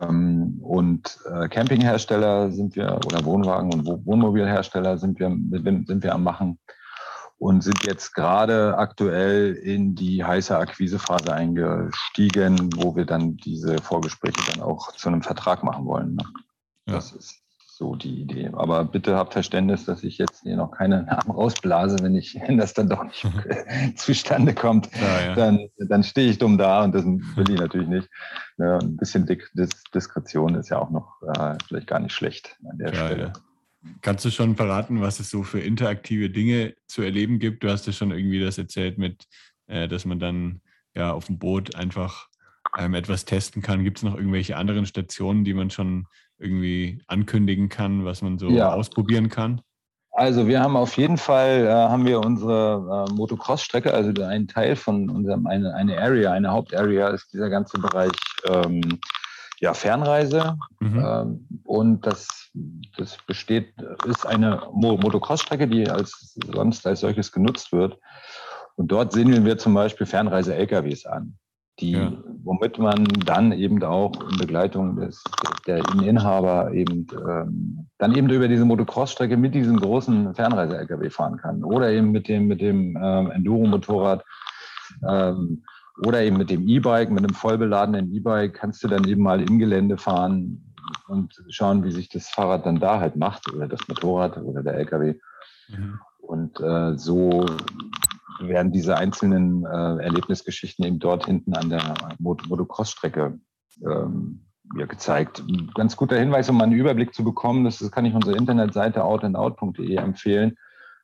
Ähm, 0.00 0.58
und 0.62 1.18
äh, 1.30 1.48
Campinghersteller 1.48 2.50
sind 2.50 2.76
wir 2.76 3.00
oder 3.06 3.24
Wohnwagen- 3.24 3.72
und 3.72 4.06
Wohnmobilhersteller 4.06 4.98
sind 4.98 5.18
wir, 5.18 5.28
sind 5.28 6.02
wir 6.02 6.14
am 6.14 6.24
Machen 6.24 6.58
und 7.40 7.62
sind 7.62 7.84
jetzt 7.86 8.14
gerade 8.14 8.76
aktuell 8.76 9.54
in 9.54 9.94
die 9.94 10.22
heiße 10.22 10.56
Akquisephase 10.56 11.32
eingestiegen, 11.32 12.68
wo 12.76 12.94
wir 12.94 13.06
dann 13.06 13.38
diese 13.38 13.78
Vorgespräche 13.78 14.52
dann 14.52 14.62
auch 14.62 14.92
zu 14.92 15.08
einem 15.08 15.22
Vertrag 15.22 15.64
machen 15.64 15.86
wollen. 15.86 16.16
Ne? 16.16 16.24
Ja. 16.86 16.94
Das 16.96 17.12
ist 17.12 17.40
so 17.64 17.96
die 17.96 18.20
Idee. 18.20 18.50
Aber 18.52 18.84
bitte 18.84 19.16
habt 19.16 19.32
Verständnis, 19.32 19.86
dass 19.86 20.04
ich 20.04 20.18
jetzt 20.18 20.42
hier 20.42 20.56
noch 20.56 20.72
keine 20.72 21.04
Namen 21.04 21.30
rausblase. 21.30 21.96
Wenn, 22.02 22.14
ich, 22.14 22.38
wenn 22.46 22.58
das 22.58 22.74
dann 22.74 22.90
doch 22.90 23.04
nicht 23.04 23.26
zustande 23.96 24.54
kommt, 24.54 24.90
ja, 25.00 25.28
ja. 25.28 25.34
dann, 25.34 25.70
dann 25.78 26.02
stehe 26.02 26.28
ich 26.28 26.36
dumm 26.36 26.58
da 26.58 26.84
und 26.84 26.94
das 26.94 27.06
will 27.06 27.48
ich 27.48 27.58
natürlich 27.58 27.88
nicht. 27.88 28.10
Ein 28.58 28.98
bisschen 28.98 29.24
Disk 29.24 29.90
Diskretion 29.94 30.56
ist 30.56 30.68
ja 30.68 30.78
auch 30.78 30.90
noch 30.90 31.22
äh, 31.22 31.56
vielleicht 31.66 31.86
gar 31.86 32.00
nicht 32.00 32.12
schlecht 32.12 32.58
an 32.70 32.76
der 32.76 32.92
Stelle. 32.92 33.32
Kannst 34.02 34.24
du 34.24 34.30
schon 34.30 34.56
verraten, 34.56 35.00
was 35.00 35.20
es 35.20 35.30
so 35.30 35.42
für 35.42 35.60
interaktive 35.60 36.28
Dinge 36.28 36.74
zu 36.86 37.02
erleben 37.02 37.38
gibt? 37.38 37.64
Du 37.64 37.70
hast 37.70 37.86
ja 37.86 37.92
schon 37.92 38.10
irgendwie 38.10 38.40
das 38.40 38.58
erzählt 38.58 38.98
mit, 38.98 39.26
äh, 39.68 39.88
dass 39.88 40.04
man 40.04 40.18
dann 40.18 40.60
ja 40.94 41.12
auf 41.12 41.26
dem 41.26 41.38
Boot 41.38 41.74
einfach 41.74 42.28
ähm, 42.78 42.94
etwas 42.94 43.24
testen 43.24 43.62
kann. 43.62 43.84
Gibt 43.84 43.98
es 43.98 44.02
noch 44.02 44.16
irgendwelche 44.16 44.56
anderen 44.56 44.86
Stationen, 44.86 45.44
die 45.44 45.54
man 45.54 45.70
schon 45.70 46.06
irgendwie 46.38 47.02
ankündigen 47.06 47.68
kann, 47.68 48.04
was 48.04 48.22
man 48.22 48.38
so 48.38 48.50
ja. 48.50 48.72
ausprobieren 48.72 49.28
kann? 49.28 49.62
Also 50.12 50.48
wir 50.48 50.60
haben 50.60 50.76
auf 50.76 50.96
jeden 50.96 51.16
Fall 51.16 51.66
äh, 51.66 51.70
haben 51.70 52.04
wir 52.04 52.20
unsere 52.20 53.06
äh, 53.08 53.12
Motocross-Strecke, 53.12 53.94
also 53.94 54.12
ein 54.24 54.48
Teil 54.48 54.74
von 54.76 55.08
unserem 55.08 55.46
eine, 55.46 55.72
eine 55.74 55.98
Area, 55.98 56.32
eine 56.32 56.50
Hauptarea 56.50 57.08
ist 57.08 57.32
dieser 57.32 57.48
ganze 57.48 57.78
Bereich 57.78 58.12
ähm, 58.44 58.98
ja, 59.60 59.74
Fernreise. 59.74 60.58
Mhm. 60.80 61.04
Ähm, 61.04 61.48
und 61.64 62.06
das, 62.06 62.50
das 62.96 63.16
besteht, 63.26 63.72
ist 64.06 64.26
eine 64.26 64.62
Mo 64.72 64.96
Motocross-Strecke, 64.96 65.68
die 65.68 65.88
als 65.88 66.36
sonst 66.52 66.86
als 66.86 67.00
solches 67.00 67.30
genutzt 67.30 67.72
wird. 67.72 67.98
Und 68.76 68.90
dort 68.90 69.12
sehen 69.12 69.44
wir 69.44 69.58
zum 69.58 69.74
Beispiel 69.74 70.06
Fernreise-LKWs 70.06 71.06
an 71.06 71.38
die, 71.80 71.92
ja. 71.92 72.12
womit 72.44 72.78
man 72.78 73.04
dann 73.24 73.52
eben 73.52 73.82
auch 73.82 74.12
in 74.30 74.38
Begleitung 74.38 74.96
des, 74.96 75.22
der 75.66 75.78
Inhaber 76.02 76.72
eben 76.72 77.06
ähm, 77.12 77.86
dann 77.98 78.14
eben 78.14 78.28
über 78.30 78.48
diese 78.48 78.64
Motocross-Strecke 78.64 79.36
mit 79.36 79.54
diesem 79.54 79.78
großen 79.78 80.34
Fernreise-LKW 80.34 81.10
fahren 81.10 81.38
kann 81.38 81.64
oder 81.64 81.90
eben 81.90 82.10
mit 82.10 82.28
dem, 82.28 82.46
mit 82.46 82.60
dem 82.60 82.98
ähm, 83.00 83.30
Enduro-Motorrad 83.30 84.24
ähm, 85.08 85.64
oder 86.06 86.22
eben 86.22 86.36
mit 86.36 86.50
dem 86.50 86.66
E-Bike, 86.66 87.10
mit 87.10 87.24
einem 87.24 87.34
vollbeladenen 87.34 88.12
E-Bike 88.12 88.54
kannst 88.54 88.82
du 88.82 88.88
dann 88.88 89.06
eben 89.06 89.22
mal 89.22 89.40
im 89.40 89.58
Gelände 89.58 89.98
fahren 89.98 90.74
und 91.08 91.34
schauen, 91.48 91.84
wie 91.84 91.92
sich 91.92 92.08
das 92.08 92.28
Fahrrad 92.28 92.66
dann 92.66 92.80
da 92.80 93.00
halt 93.00 93.16
macht 93.16 93.52
oder 93.52 93.68
das 93.68 93.86
Motorrad 93.88 94.38
oder 94.38 94.62
der 94.62 94.74
LKW. 94.74 95.14
Mhm. 95.68 96.00
Und 96.20 96.60
äh, 96.60 96.96
so 96.96 97.46
werden 98.40 98.72
diese 98.72 98.96
einzelnen 98.96 99.64
äh, 99.66 100.02
Erlebnisgeschichten 100.02 100.84
eben 100.84 100.98
dort 100.98 101.26
hinten 101.26 101.54
an 101.54 101.68
der 101.68 101.94
Motocross-Strecke 102.18 103.38
ähm, 103.84 104.46
ja, 104.76 104.86
gezeigt. 104.86 105.42
Ein 105.46 105.70
ganz 105.74 105.96
guter 105.96 106.18
Hinweis, 106.18 106.48
um 106.48 106.56
mal 106.56 106.64
einen 106.64 106.72
Überblick 106.72 107.14
zu 107.14 107.24
bekommen, 107.24 107.64
das, 107.64 107.78
das 107.78 107.90
kann 107.90 108.06
ich 108.06 108.14
unsere 108.14 108.36
Internetseite 108.36 109.04
outandout.de 109.04 109.96
empfehlen, 109.96 110.56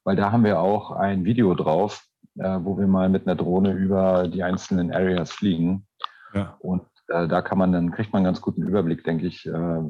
weil 0.04 0.16
da 0.16 0.32
haben 0.32 0.44
wir 0.44 0.60
auch 0.60 0.92
ein 0.92 1.24
Video 1.24 1.54
drauf, 1.54 2.06
wo 2.37 2.78
wir 2.78 2.87
mal 2.87 3.09
mit 3.09 3.26
einer 3.26 3.37
Drohne 3.37 3.73
über 3.73 4.28
die 4.28 4.43
einzelnen 4.43 4.93
Areas 4.93 5.33
fliegen. 5.33 5.87
Ja. 6.35 6.57
Und 6.61 6.83
äh, 7.09 7.28
da 7.28 7.43
kann 7.43 7.59
man 7.59 7.73
dann, 7.73 7.90
kriegt 7.90 8.12
man 8.12 8.21
einen 8.21 8.26
ganz 8.26 8.40
guten 8.40 8.62
Überblick, 8.62 9.05
denke 9.05 9.26
ich, 9.26 9.47
äh, 9.47 9.81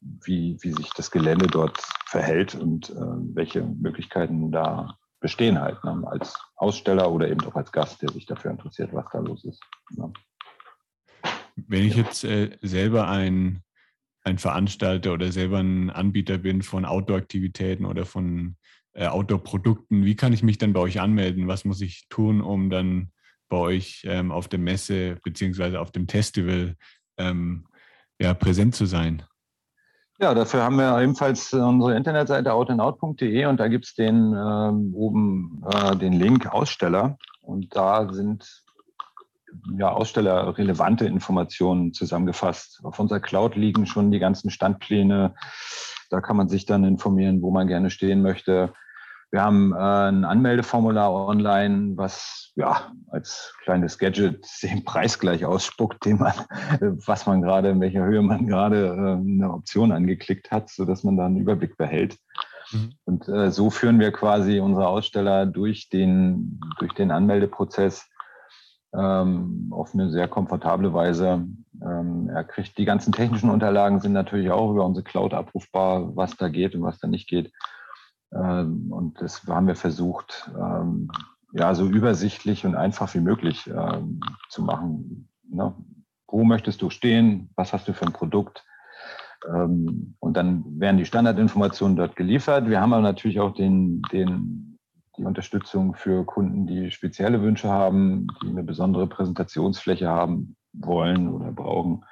wie, 0.00 0.56
wie 0.60 0.72
sich 0.72 0.90
das 0.96 1.10
Gelände 1.10 1.46
dort 1.46 1.78
verhält 2.06 2.54
und 2.54 2.90
äh, 2.90 2.94
welche 3.34 3.62
Möglichkeiten 3.62 4.50
da 4.50 4.96
bestehen 5.20 5.60
halt 5.60 5.82
ne? 5.84 6.02
als 6.06 6.36
Aussteller 6.56 7.10
oder 7.10 7.28
eben 7.28 7.40
auch 7.46 7.54
als 7.54 7.70
Gast, 7.72 8.02
der 8.02 8.10
sich 8.10 8.26
dafür 8.26 8.50
interessiert, 8.50 8.92
was 8.92 9.06
da 9.12 9.20
los 9.20 9.44
ist. 9.44 9.62
Ne? 9.90 10.12
Wenn 11.54 11.84
ich 11.84 11.96
jetzt 11.96 12.24
äh, 12.24 12.58
selber 12.60 13.08
ein, 13.08 13.62
ein 14.24 14.38
Veranstalter 14.38 15.12
oder 15.12 15.30
selber 15.30 15.58
ein 15.58 15.90
Anbieter 15.90 16.38
bin 16.38 16.62
von 16.62 16.84
Outdoor-Aktivitäten 16.84 17.84
oder 17.84 18.04
von 18.04 18.56
äh, 18.94 19.06
Outdoor-Produkten, 19.06 20.04
wie 20.04 20.16
kann 20.16 20.32
ich 20.32 20.42
mich 20.42 20.58
dann 20.58 20.72
bei 20.72 20.80
euch 20.80 21.00
anmelden? 21.00 21.48
Was 21.48 21.64
muss 21.64 21.80
ich 21.80 22.08
tun, 22.08 22.40
um 22.40 22.70
dann 22.70 23.10
bei 23.48 23.56
euch 23.56 24.02
ähm, 24.06 24.32
auf 24.32 24.48
der 24.48 24.58
Messe 24.58 25.16
beziehungsweise 25.22 25.80
auf 25.80 25.90
dem 25.90 26.08
Festival 26.08 26.76
ähm, 27.18 27.66
ja, 28.20 28.34
präsent 28.34 28.74
zu 28.74 28.86
sein? 28.86 29.22
Ja, 30.18 30.34
dafür 30.34 30.62
haben 30.62 30.76
wir 30.76 31.00
ebenfalls 31.00 31.52
unsere 31.52 31.96
Internetseite 31.96 32.52
outandout.de 32.52 33.46
und 33.46 33.58
da 33.58 33.68
gibt 33.68 33.86
es 33.86 33.94
den 33.94 34.34
ähm, 34.36 34.94
oben 34.94 35.64
äh, 35.68 35.96
den 35.96 36.12
Link 36.12 36.46
Aussteller 36.46 37.18
und 37.40 37.74
da 37.74 38.12
sind 38.12 38.62
ja 39.78 39.90
ausstellerrelevante 39.90 41.06
Informationen 41.06 41.92
zusammengefasst. 41.92 42.80
Auf 42.82 42.98
unserer 42.98 43.20
Cloud 43.20 43.56
liegen 43.56 43.86
schon 43.86 44.10
die 44.10 44.18
ganzen 44.18 44.50
Standpläne. 44.50 45.34
Da 46.10 46.20
kann 46.20 46.36
man 46.36 46.48
sich 46.48 46.66
dann 46.66 46.84
informieren, 46.84 47.42
wo 47.42 47.50
man 47.50 47.66
gerne 47.66 47.90
stehen 47.90 48.22
möchte. 48.22 48.72
Wir 49.32 49.42
haben 49.42 49.72
äh, 49.72 49.78
ein 49.78 50.26
Anmeldeformular 50.26 51.10
online, 51.10 51.96
was 51.96 52.52
ja 52.54 52.92
als 53.08 53.54
kleines 53.64 53.98
Gadget 53.98 54.46
den 54.62 54.84
Preis 54.84 55.18
gleich 55.18 55.46
ausspuckt, 55.46 56.04
den 56.04 56.18
man, 56.18 56.34
was 57.06 57.26
man 57.26 57.40
gerade, 57.40 57.70
in 57.70 57.80
welcher 57.80 58.04
Höhe 58.04 58.20
man 58.20 58.46
gerade 58.46 58.88
äh, 58.88 59.12
eine 59.12 59.50
Option 59.50 59.90
angeklickt 59.90 60.50
hat, 60.50 60.68
so 60.68 60.84
dass 60.84 61.02
man 61.02 61.16
da 61.16 61.24
einen 61.24 61.38
Überblick 61.38 61.78
behält. 61.78 62.18
Mhm. 62.72 62.92
Und 63.04 63.28
äh, 63.28 63.50
so 63.50 63.70
führen 63.70 64.00
wir 64.00 64.12
quasi 64.12 64.60
unsere 64.60 64.86
Aussteller 64.86 65.46
durch 65.46 65.88
den, 65.88 66.60
durch 66.78 66.92
den 66.92 67.10
Anmeldeprozess 67.10 68.08
ähm, 68.94 69.68
auf 69.70 69.94
eine 69.94 70.10
sehr 70.10 70.28
komfortable 70.28 70.92
Weise. 70.92 71.46
Ähm, 71.82 72.28
er 72.28 72.44
kriegt 72.44 72.78
die 72.78 72.84
ganzen 72.84 73.12
technischen 73.12 73.50
Unterlagen 73.50 74.00
sind 74.00 74.12
natürlich 74.12 74.50
auch 74.50 74.70
über 74.70 74.84
unsere 74.84 75.04
Cloud 75.04 75.34
abrufbar, 75.34 76.14
was 76.14 76.36
da 76.36 76.48
geht 76.48 76.74
und 76.74 76.82
was 76.82 76.98
da 76.98 77.08
nicht 77.08 77.28
geht. 77.28 77.52
Ähm, 78.34 78.92
und 78.92 79.20
das 79.20 79.44
haben 79.46 79.66
wir 79.66 79.76
versucht, 79.76 80.50
ähm, 80.58 81.10
ja, 81.52 81.74
so 81.74 81.86
übersichtlich 81.86 82.64
und 82.64 82.74
einfach 82.74 83.12
wie 83.14 83.20
möglich 83.20 83.66
ähm, 83.66 84.20
zu 84.48 84.62
machen. 84.62 85.28
Ne? 85.48 85.74
Wo 86.26 86.44
möchtest 86.44 86.80
du 86.80 86.88
stehen? 86.88 87.50
Was 87.56 87.72
hast 87.72 87.88
du 87.88 87.92
für 87.92 88.06
ein 88.06 88.12
Produkt? 88.12 88.64
und 89.44 90.34
dann 90.34 90.78
werden 90.78 90.98
die 90.98 91.04
Standardinformationen 91.04 91.96
dort 91.96 92.14
geliefert. 92.14 92.68
Wir 92.68 92.80
haben 92.80 92.92
aber 92.92 93.02
natürlich 93.02 93.40
auch 93.40 93.52
den, 93.52 94.00
den, 94.12 94.71
die 95.16 95.24
Unterstützung 95.24 95.94
für 95.94 96.24
Kunden, 96.24 96.66
die 96.66 96.90
spezielle 96.90 97.42
Wünsche 97.42 97.68
haben, 97.68 98.28
die 98.42 98.48
eine 98.48 98.62
besondere 98.62 99.06
Präsentationsfläche 99.06 100.08
haben 100.08 100.56
wollen 100.72 101.28
oder 101.28 101.52
brauchen. 101.52 102.04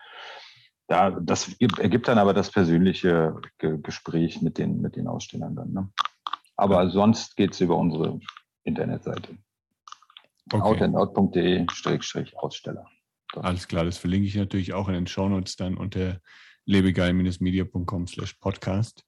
Ja, 0.91 1.11
das 1.11 1.55
ergibt 1.61 2.09
dann 2.09 2.19
aber 2.19 2.35
das 2.35 2.51
persönliche 2.51 3.41
Gespräch 3.59 4.43
mit 4.43 4.59
den, 4.59 4.81
mit 4.81 4.97
den 4.97 5.07
Ausstellern 5.07 5.55
dann. 5.55 5.73
Ne? 5.73 5.89
Aber 6.57 6.91
sonst 6.91 7.37
geht 7.37 7.53
es 7.53 7.61
über 7.61 7.77
unsere 7.77 8.19
Internetseite. 8.65 9.39
Okay. 10.53 10.63
outandout.de-aussteller. 10.63 12.85
Alles 13.37 13.69
klar, 13.69 13.85
das 13.85 13.99
verlinke 13.99 14.27
ich 14.27 14.35
natürlich 14.35 14.73
auch 14.73 14.89
in 14.89 14.95
den 14.95 15.07
Shownotes 15.07 15.55
dann 15.55 15.77
unter 15.77 16.19
lebegeil-media.com 16.67 18.09
slash 18.09 18.33
podcast. 18.35 19.05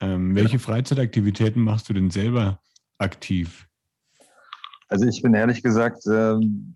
Ähm, 0.00 0.34
welche 0.34 0.54
ja. 0.54 0.58
Freizeitaktivitäten 0.58 1.62
machst 1.62 1.88
du 1.88 1.92
denn 1.94 2.10
selber 2.10 2.60
aktiv? 2.98 3.66
Also 4.88 5.06
ich 5.06 5.22
bin 5.22 5.34
ehrlich 5.34 5.62
gesagt, 5.62 6.06
ähm, 6.06 6.74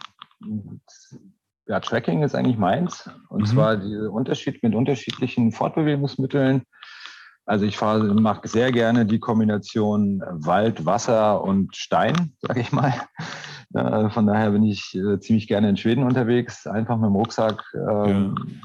ja, 1.67 1.81
Tracking 1.81 2.23
ist 2.23 2.35
eigentlich 2.35 2.57
meins. 2.59 3.11
Und 3.29 3.43
mhm. 3.43 3.47
zwar 3.47 3.77
dieser 3.77 4.11
Unterschied 4.11 4.63
mit 4.63 4.75
unterschiedlichen 4.75 5.53
Fortbewegungsmitteln 5.53 6.63
also 7.49 7.65
ich 7.65 7.81
mache 7.81 8.47
sehr 8.47 8.71
gerne 8.73 9.07
die 9.07 9.19
Kombination 9.19 10.23
Wald, 10.29 10.85
Wasser 10.85 11.43
und 11.43 11.75
Stein, 11.75 12.35
sage 12.41 12.61
ich 12.61 12.73
mal. 12.73 12.93
Äh, 13.73 14.11
von 14.11 14.27
daher 14.27 14.51
bin 14.51 14.65
ich 14.65 14.95
äh, 14.95 15.19
ziemlich 15.19 15.49
gerne 15.49 15.71
in 15.71 15.79
Schweden 15.79 16.05
unterwegs, 16.05 16.67
einfach 16.67 16.99
mit 16.99 17.07
dem 17.07 17.17
Rucksack 17.17 17.65
ähm, 17.75 18.61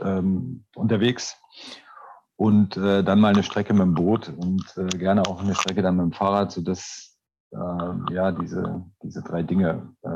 ja. 0.00 0.18
ähm, 0.18 0.64
unterwegs 0.74 1.36
und 2.36 2.76
äh, 2.76 3.02
dann 3.04 3.20
mal 3.20 3.32
eine 3.32 3.42
Strecke 3.42 3.72
mit 3.72 3.82
dem 3.82 3.94
Boot 3.94 4.32
und 4.36 4.64
äh, 4.76 4.86
gerne 4.98 5.22
auch 5.26 5.42
eine 5.42 5.54
Strecke 5.54 5.82
dann 5.82 5.96
mit 5.96 6.04
dem 6.04 6.12
Fahrrad, 6.12 6.52
sodass 6.52 7.18
äh, 7.52 8.14
ja 8.14 8.32
diese, 8.32 8.84
diese 9.02 9.22
drei 9.22 9.42
Dinge 9.42 9.94
äh, 10.02 10.08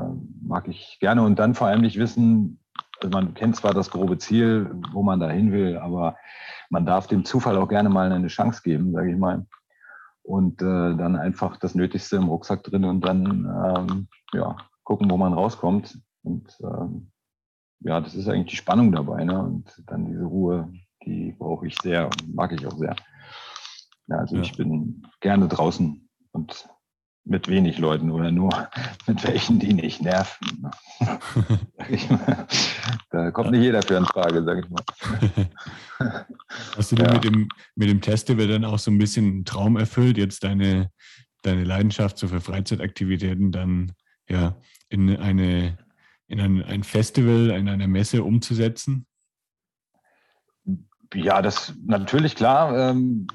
mag 0.43 0.69
ich 0.69 0.99
gerne 1.01 1.23
und 1.23 1.39
dann 1.39 1.55
vor 1.55 1.67
allem 1.67 1.83
nicht 1.83 1.99
wissen, 1.99 2.61
also 3.01 3.11
man 3.11 3.35
kennt 3.35 3.57
zwar 3.57 3.75
das 3.75 3.91
grobe 3.91 4.19
Ziel, 4.19 4.71
wo 4.93 5.03
man 5.03 5.21
da 5.21 5.29
hin 5.29 5.53
will, 5.53 5.79
aber 5.79 6.17
man 6.71 6.87
darf 6.87 7.07
dem 7.07 7.25
Zufall 7.25 7.57
auch 7.57 7.69
gerne 7.69 7.89
mal 7.89 8.11
eine 8.11 8.29
Chance 8.29 8.63
geben, 8.63 8.93
sage 8.93 9.11
ich 9.11 9.19
mal. 9.19 9.47
Und 10.23 10.61
äh, 10.61 10.97
dann 10.97 11.15
einfach 11.17 11.57
das 11.59 11.75
Nötigste 11.75 12.17
im 12.17 12.29
Rucksack 12.29 12.65
drin 12.65 12.85
und 12.85 13.03
dann 13.03 13.77
ähm, 13.77 14.09
ja, 14.33 14.57
gucken, 14.83 15.11
wo 15.11 15.17
man 15.17 15.33
rauskommt. 15.33 16.01
Und 16.25 16.57
ähm, 16.63 17.13
ja, 17.81 18.01
das 18.01 18.15
ist 18.15 18.29
eigentlich 18.29 18.51
die 18.51 18.57
Spannung 18.57 18.91
dabei. 18.91 19.23
Ne? 19.23 19.39
Und 19.41 19.83
dann 19.87 20.07
diese 20.07 20.25
Ruhe, 20.25 20.73
die 21.07 21.33
brauche 21.33 21.67
ich 21.67 21.77
sehr 21.83 22.07
und 22.07 22.35
mag 22.35 22.53
ich 22.53 22.67
auch 22.67 22.77
sehr. 22.77 22.97
Ja, 24.09 24.19
also 24.19 24.37
ja. 24.37 24.43
ich 24.43 24.57
bin 24.57 25.07
gerne 25.21 25.49
draußen 25.49 26.09
und 26.33 26.69
mit 27.25 27.49
wenig 27.49 27.79
Leuten 27.79 28.11
oder 28.11 28.31
nur 28.31 28.69
mit 29.07 29.27
welchen, 29.27 29.59
die 29.59 29.75
nicht 29.75 30.03
nerven. 30.03 30.71
da 33.11 33.31
kommt 33.31 33.51
nicht 33.51 33.63
jeder 33.63 33.83
für 33.83 33.97
eine 33.97 34.07
Frage, 34.07 34.45
sag 34.45 34.65
ich 34.65 34.71
mal. 34.71 34.85
Hast 36.77 36.93
du 36.93 36.97
dir 36.97 37.13
mit, 37.13 37.25
dem, 37.25 37.49
mit 37.75 37.89
dem 37.89 38.03
Festival 38.03 38.47
dann 38.47 38.65
auch 38.65 38.79
so 38.79 38.91
ein 38.91 38.99
bisschen 38.99 39.27
einen 39.27 39.45
Traum 39.45 39.77
erfüllt, 39.77 40.19
jetzt 40.19 40.45
deine, 40.45 40.91
deine 41.43 41.65
Leidenschaft 41.65 42.19
so 42.19 42.29
für 42.29 42.41
Freizeitaktivitäten 42.41 43.51
dann 43.51 43.93
ja 44.29 44.57
in 44.89 45.17
eine 45.17 45.79
in 46.29 46.41
ein, 46.41 46.63
ein 46.63 46.83
Festival, 46.83 47.51
in 47.51 47.69
einer 47.69 47.87
Messe 47.87 48.23
umzusetzen? 48.23 49.07
Ja, 51.15 51.43
das 51.43 51.75
natürlich 51.85 52.37
klar. 52.37 52.77
Ähm, 52.77 53.27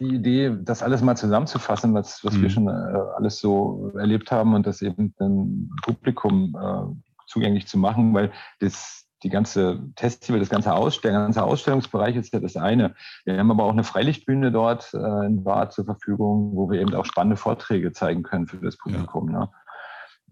die 0.00 0.14
Idee, 0.14 0.56
das 0.60 0.82
alles 0.82 1.02
mal 1.02 1.16
zusammenzufassen, 1.16 1.94
was, 1.94 2.24
was 2.24 2.34
mhm. 2.34 2.42
wir 2.42 2.50
schon 2.50 2.68
äh, 2.68 2.98
alles 3.16 3.38
so 3.38 3.92
erlebt 3.96 4.30
haben 4.30 4.54
und 4.54 4.66
das 4.66 4.82
eben 4.82 5.14
dem 5.20 5.70
Publikum 5.82 6.56
äh, 6.60 7.26
zugänglich 7.26 7.66
zu 7.66 7.78
machen, 7.78 8.14
weil 8.14 8.30
das, 8.60 9.06
die 9.22 9.30
ganze 9.30 9.80
Festival, 9.96 10.38
das 10.38 10.50
ganze 10.50 10.72
Ausstell 10.72 11.12
der 11.12 11.22
ganze 11.22 11.42
Ausstellungsbereich 11.42 12.16
ist 12.16 12.32
ja 12.32 12.40
das 12.40 12.56
eine. 12.56 12.94
Wir 13.24 13.38
haben 13.38 13.50
aber 13.50 13.64
auch 13.64 13.72
eine 13.72 13.84
Freilichtbühne 13.84 14.52
dort 14.52 14.94
äh, 14.94 15.26
in 15.26 15.42
Bad 15.42 15.72
zur 15.72 15.84
Verfügung, 15.84 16.52
wo 16.54 16.70
wir 16.70 16.80
eben 16.80 16.94
auch 16.94 17.04
spannende 17.04 17.36
Vorträge 17.36 17.92
zeigen 17.92 18.22
können 18.22 18.46
für 18.46 18.58
das 18.58 18.76
Publikum. 18.76 19.32
Ja. 19.32 19.40
Ne? 19.40 19.50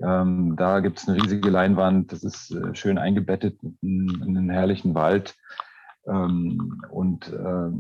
Ähm, 0.03 0.55
da 0.57 0.81
gibt 0.81 0.99
es 0.99 1.09
eine 1.09 1.21
riesige 1.23 1.49
Leinwand, 1.49 2.13
das 2.13 2.23
ist 2.23 2.51
äh, 2.51 2.75
schön 2.75 2.99
eingebettet 2.99 3.59
in, 3.63 4.09
in, 4.09 4.37
einen 4.37 4.51
herrlichen 4.51 4.95
Wald. 4.95 5.35
Ähm, 6.07 6.83
und 6.91 7.29
äh, 7.33 7.71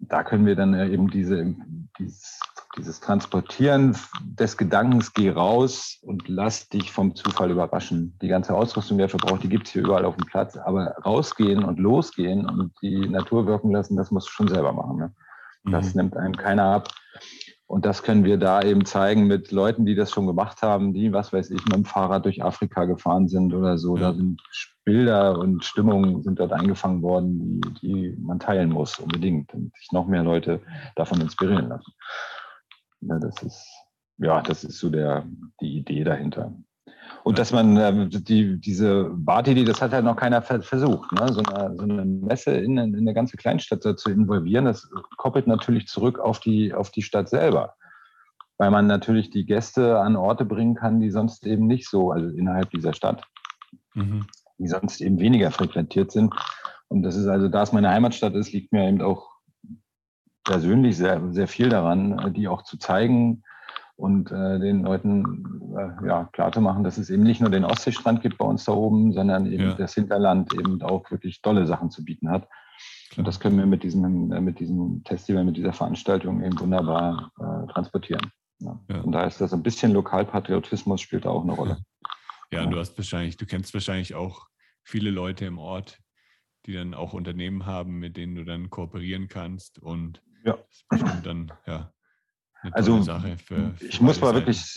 da 0.00 0.22
können 0.22 0.46
wir 0.46 0.54
dann 0.54 0.74
eben 0.74 1.10
diese, 1.10 1.54
dieses, 1.98 2.38
dieses 2.76 3.00
Transportieren 3.00 3.96
des 4.22 4.56
Gedankens, 4.56 5.12
geh 5.12 5.30
raus 5.30 5.98
und 6.02 6.28
lass 6.28 6.68
dich 6.68 6.92
vom 6.92 7.14
Zufall 7.16 7.50
überraschen. 7.50 8.16
Die 8.22 8.28
ganze 8.28 8.54
Ausrüstung, 8.54 8.98
die 8.98 9.04
er 9.04 9.08
verbraucht, 9.08 9.42
die 9.42 9.48
gibt 9.48 9.66
es 9.66 9.72
hier 9.72 9.82
überall 9.82 10.04
auf 10.04 10.16
dem 10.16 10.26
Platz. 10.26 10.56
Aber 10.56 10.94
rausgehen 11.04 11.64
und 11.64 11.78
losgehen 11.78 12.48
und 12.48 12.72
die 12.82 13.08
Natur 13.08 13.46
wirken 13.46 13.72
lassen, 13.72 13.96
das 13.96 14.10
musst 14.10 14.28
du 14.28 14.32
schon 14.32 14.48
selber 14.48 14.72
machen. 14.72 14.98
Ne? 14.98 15.14
Das 15.64 15.94
mhm. 15.94 16.02
nimmt 16.02 16.16
einem 16.16 16.36
keiner 16.36 16.64
ab. 16.64 16.88
Und 17.68 17.84
das 17.84 18.02
können 18.02 18.24
wir 18.24 18.38
da 18.38 18.62
eben 18.62 18.86
zeigen 18.86 19.26
mit 19.26 19.52
Leuten, 19.52 19.84
die 19.84 19.94
das 19.94 20.10
schon 20.10 20.26
gemacht 20.26 20.62
haben, 20.62 20.94
die, 20.94 21.12
was 21.12 21.34
weiß 21.34 21.50
ich, 21.50 21.62
mit 21.66 21.74
dem 21.74 21.84
Fahrrad 21.84 22.24
durch 22.24 22.42
Afrika 22.42 22.86
gefahren 22.86 23.28
sind 23.28 23.52
oder 23.52 23.76
so. 23.76 23.94
Ja. 23.94 24.10
Da 24.10 24.14
sind 24.14 24.40
Bilder 24.84 25.38
und 25.38 25.62
Stimmungen 25.62 26.22
sind 26.22 26.40
dort 26.40 26.52
eingefangen 26.52 27.02
worden, 27.02 27.60
die, 27.60 28.14
die 28.14 28.16
man 28.18 28.38
teilen 28.38 28.70
muss, 28.70 28.98
unbedingt, 28.98 29.52
und 29.52 29.76
sich 29.76 29.92
noch 29.92 30.06
mehr 30.06 30.22
Leute 30.22 30.62
davon 30.96 31.20
inspirieren 31.20 31.68
lassen. 31.68 31.92
Ja, 33.02 33.18
das 33.18 33.42
ist, 33.42 33.66
ja, 34.16 34.40
das 34.40 34.64
ist 34.64 34.78
so 34.78 34.88
der, 34.88 35.26
die 35.60 35.76
Idee 35.76 36.04
dahinter. 36.04 36.54
Und 37.28 37.38
dass 37.38 37.52
man 37.52 37.76
äh, 37.76 38.08
die, 38.08 38.58
diese 38.58 39.10
Bart-Idee, 39.12 39.64
das 39.64 39.82
hat 39.82 39.92
halt 39.92 40.06
noch 40.06 40.16
keiner 40.16 40.40
versucht, 40.40 41.12
ne? 41.12 41.30
so, 41.30 41.42
eine, 41.42 41.76
so 41.76 41.82
eine 41.82 42.06
Messe 42.06 42.52
in, 42.52 42.78
in 42.78 42.96
eine 42.96 43.12
ganze 43.12 43.36
Kleinstadt 43.36 43.82
zu 43.82 44.10
involvieren, 44.10 44.64
das 44.64 44.88
koppelt 45.18 45.46
natürlich 45.46 45.88
zurück 45.88 46.18
auf 46.18 46.40
die, 46.40 46.72
auf 46.72 46.90
die 46.90 47.02
Stadt 47.02 47.28
selber. 47.28 47.74
Weil 48.56 48.70
man 48.70 48.86
natürlich 48.86 49.28
die 49.28 49.44
Gäste 49.44 49.98
an 50.00 50.16
Orte 50.16 50.46
bringen 50.46 50.74
kann, 50.74 51.00
die 51.00 51.10
sonst 51.10 51.46
eben 51.46 51.66
nicht 51.66 51.86
so, 51.86 52.12
also 52.12 52.28
innerhalb 52.30 52.70
dieser 52.70 52.94
Stadt, 52.94 53.22
mhm. 53.92 54.24
die 54.56 54.68
sonst 54.68 55.02
eben 55.02 55.20
weniger 55.20 55.50
frequentiert 55.50 56.10
sind. 56.10 56.32
Und 56.88 57.02
das 57.02 57.14
ist 57.14 57.26
also, 57.26 57.48
da 57.48 57.62
es 57.62 57.72
meine 57.72 57.90
Heimatstadt 57.90 58.36
ist, 58.36 58.52
liegt 58.52 58.72
mir 58.72 58.88
eben 58.88 59.02
auch 59.02 59.28
persönlich 60.44 60.96
sehr, 60.96 61.20
sehr 61.30 61.46
viel 61.46 61.68
daran, 61.68 62.32
die 62.32 62.48
auch 62.48 62.62
zu 62.62 62.78
zeigen, 62.78 63.42
und 63.98 64.30
äh, 64.30 64.60
den 64.60 64.82
Leuten 64.82 65.74
äh, 65.76 66.06
ja, 66.06 66.28
klarzumachen, 66.32 66.84
dass 66.84 66.98
es 66.98 67.10
eben 67.10 67.24
nicht 67.24 67.40
nur 67.40 67.50
den 67.50 67.64
Ostseestrand 67.64 68.22
gibt 68.22 68.38
bei 68.38 68.44
uns 68.44 68.64
da 68.64 68.72
oben, 68.72 69.12
sondern 69.12 69.46
eben 69.46 69.70
ja. 69.70 69.74
das 69.74 69.94
Hinterland 69.94 70.54
eben 70.54 70.80
auch 70.82 71.10
wirklich 71.10 71.42
tolle 71.42 71.66
Sachen 71.66 71.90
zu 71.90 72.04
bieten 72.04 72.30
hat. 72.30 72.48
Klar. 73.10 73.18
Und 73.18 73.26
das 73.26 73.40
können 73.40 73.58
wir 73.58 73.66
mit 73.66 73.82
diesem, 73.82 74.30
äh, 74.30 74.40
mit 74.40 74.60
diesem 74.60 75.02
Festival, 75.04 75.44
mit 75.44 75.56
dieser 75.56 75.72
Veranstaltung 75.72 76.44
eben 76.44 76.58
wunderbar 76.60 77.32
äh, 77.40 77.72
transportieren. 77.72 78.30
Ja. 78.60 78.78
Ja. 78.88 79.00
Und 79.00 79.10
da 79.10 79.24
ist 79.24 79.40
das 79.40 79.52
ein 79.52 79.64
bisschen 79.64 79.92
Lokalpatriotismus 79.92 81.00
spielt 81.00 81.24
da 81.24 81.30
auch 81.30 81.42
eine 81.42 81.52
Rolle. 81.54 81.78
Ja, 82.52 82.66
du 82.66 82.78
hast 82.78 82.96
wahrscheinlich, 82.96 83.36
du 83.36 83.46
kennst 83.46 83.74
wahrscheinlich 83.74 84.14
auch 84.14 84.46
viele 84.84 85.10
Leute 85.10 85.44
im 85.44 85.58
Ort, 85.58 85.98
die 86.66 86.72
dann 86.72 86.94
auch 86.94 87.14
Unternehmen 87.14 87.66
haben, 87.66 87.98
mit 87.98 88.16
denen 88.16 88.36
du 88.36 88.44
dann 88.44 88.70
kooperieren 88.70 89.26
kannst 89.26 89.80
und 89.80 90.22
ja. 90.44 90.56
bestimmt 90.88 91.26
dann 91.26 91.52
ja 91.66 91.92
also 92.72 93.02
für, 93.02 93.38
für 93.38 93.74
ich 93.80 94.00
muss 94.00 94.20
mal 94.20 94.34
wirklich, 94.34 94.74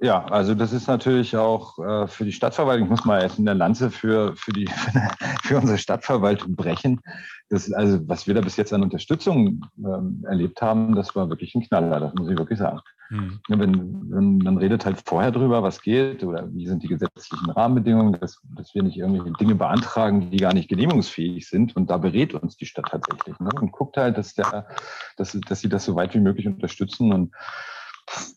ja, 0.00 0.24
also 0.26 0.54
das 0.54 0.72
ist 0.72 0.86
natürlich 0.86 1.36
auch 1.36 1.78
äh, 1.78 2.06
für 2.06 2.24
die 2.24 2.32
Stadtverwaltung, 2.32 2.84
ich 2.84 2.90
muss 2.90 3.04
mal 3.04 3.22
jetzt 3.22 3.38
in 3.38 3.44
der 3.44 3.54
Lanze 3.54 3.90
für, 3.90 4.34
für, 4.36 4.52
die, 4.52 4.68
für 5.42 5.58
unsere 5.58 5.78
Stadtverwaltung 5.78 6.56
brechen. 6.56 7.00
Das, 7.48 7.70
also 7.72 8.00
was 8.08 8.26
wir 8.26 8.34
da 8.34 8.40
bis 8.40 8.56
jetzt 8.56 8.72
an 8.72 8.82
Unterstützung 8.82 9.66
ähm, 9.78 10.24
erlebt 10.26 10.62
haben, 10.62 10.94
das 10.94 11.14
war 11.14 11.28
wirklich 11.28 11.54
ein 11.54 11.62
Knaller, 11.62 12.00
das 12.00 12.14
muss 12.14 12.28
ich 12.28 12.38
wirklich 12.38 12.58
sagen. 12.58 12.80
Hm. 13.10 13.40
Wenn, 13.48 14.10
wenn, 14.10 14.38
man 14.38 14.56
redet 14.56 14.86
halt 14.86 15.02
vorher 15.04 15.32
drüber, 15.32 15.64
was 15.64 15.82
geht 15.82 16.22
oder 16.22 16.48
wie 16.54 16.68
sind 16.68 16.84
die 16.84 16.88
gesetzlichen 16.88 17.50
Rahmenbedingungen, 17.50 18.12
dass, 18.20 18.40
dass 18.56 18.72
wir 18.72 18.84
nicht 18.84 18.96
irgendwelche 18.96 19.32
Dinge 19.32 19.56
beantragen, 19.56 20.30
die 20.30 20.36
gar 20.36 20.54
nicht 20.54 20.68
genehmigungsfähig 20.68 21.48
sind. 21.48 21.74
Und 21.74 21.90
da 21.90 21.96
berät 21.96 22.34
uns 22.34 22.56
die 22.56 22.66
Stadt 22.66 22.86
tatsächlich 22.88 23.38
ne? 23.40 23.50
und 23.60 23.72
guckt 23.72 23.96
halt, 23.96 24.16
dass, 24.16 24.34
der, 24.34 24.68
dass, 25.16 25.36
dass 25.46 25.60
sie 25.60 25.68
das 25.68 25.84
so 25.84 25.96
weit 25.96 26.14
wie 26.14 26.20
möglich 26.20 26.46
unterstützen. 26.46 27.12
Und 27.12 27.34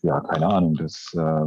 ja, 0.02 0.20
keine 0.20 0.48
Ahnung, 0.48 0.74
das, 0.74 1.14
äh, 1.16 1.46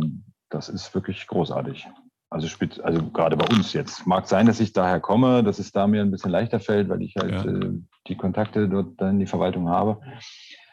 das 0.49 0.69
ist 0.69 0.95
wirklich 0.95 1.27
großartig. 1.27 1.85
Also, 2.29 2.47
also 2.83 3.03
gerade 3.09 3.37
bei 3.37 3.45
uns 3.55 3.73
jetzt. 3.73 4.05
Mag 4.05 4.27
sein, 4.27 4.47
dass 4.47 4.59
ich 4.59 4.73
daher 4.73 4.99
komme, 4.99 5.43
dass 5.43 5.59
es 5.59 5.71
da 5.71 5.87
mir 5.87 6.01
ein 6.01 6.11
bisschen 6.11 6.31
leichter 6.31 6.59
fällt, 6.59 6.89
weil 6.89 7.01
ich 7.01 7.15
halt 7.15 7.31
ja. 7.31 7.45
äh, 7.45 7.73
die 8.07 8.15
Kontakte 8.15 8.67
dort 8.67 9.01
in 9.01 9.19
die 9.19 9.25
Verwaltung 9.25 9.69
habe. 9.69 10.01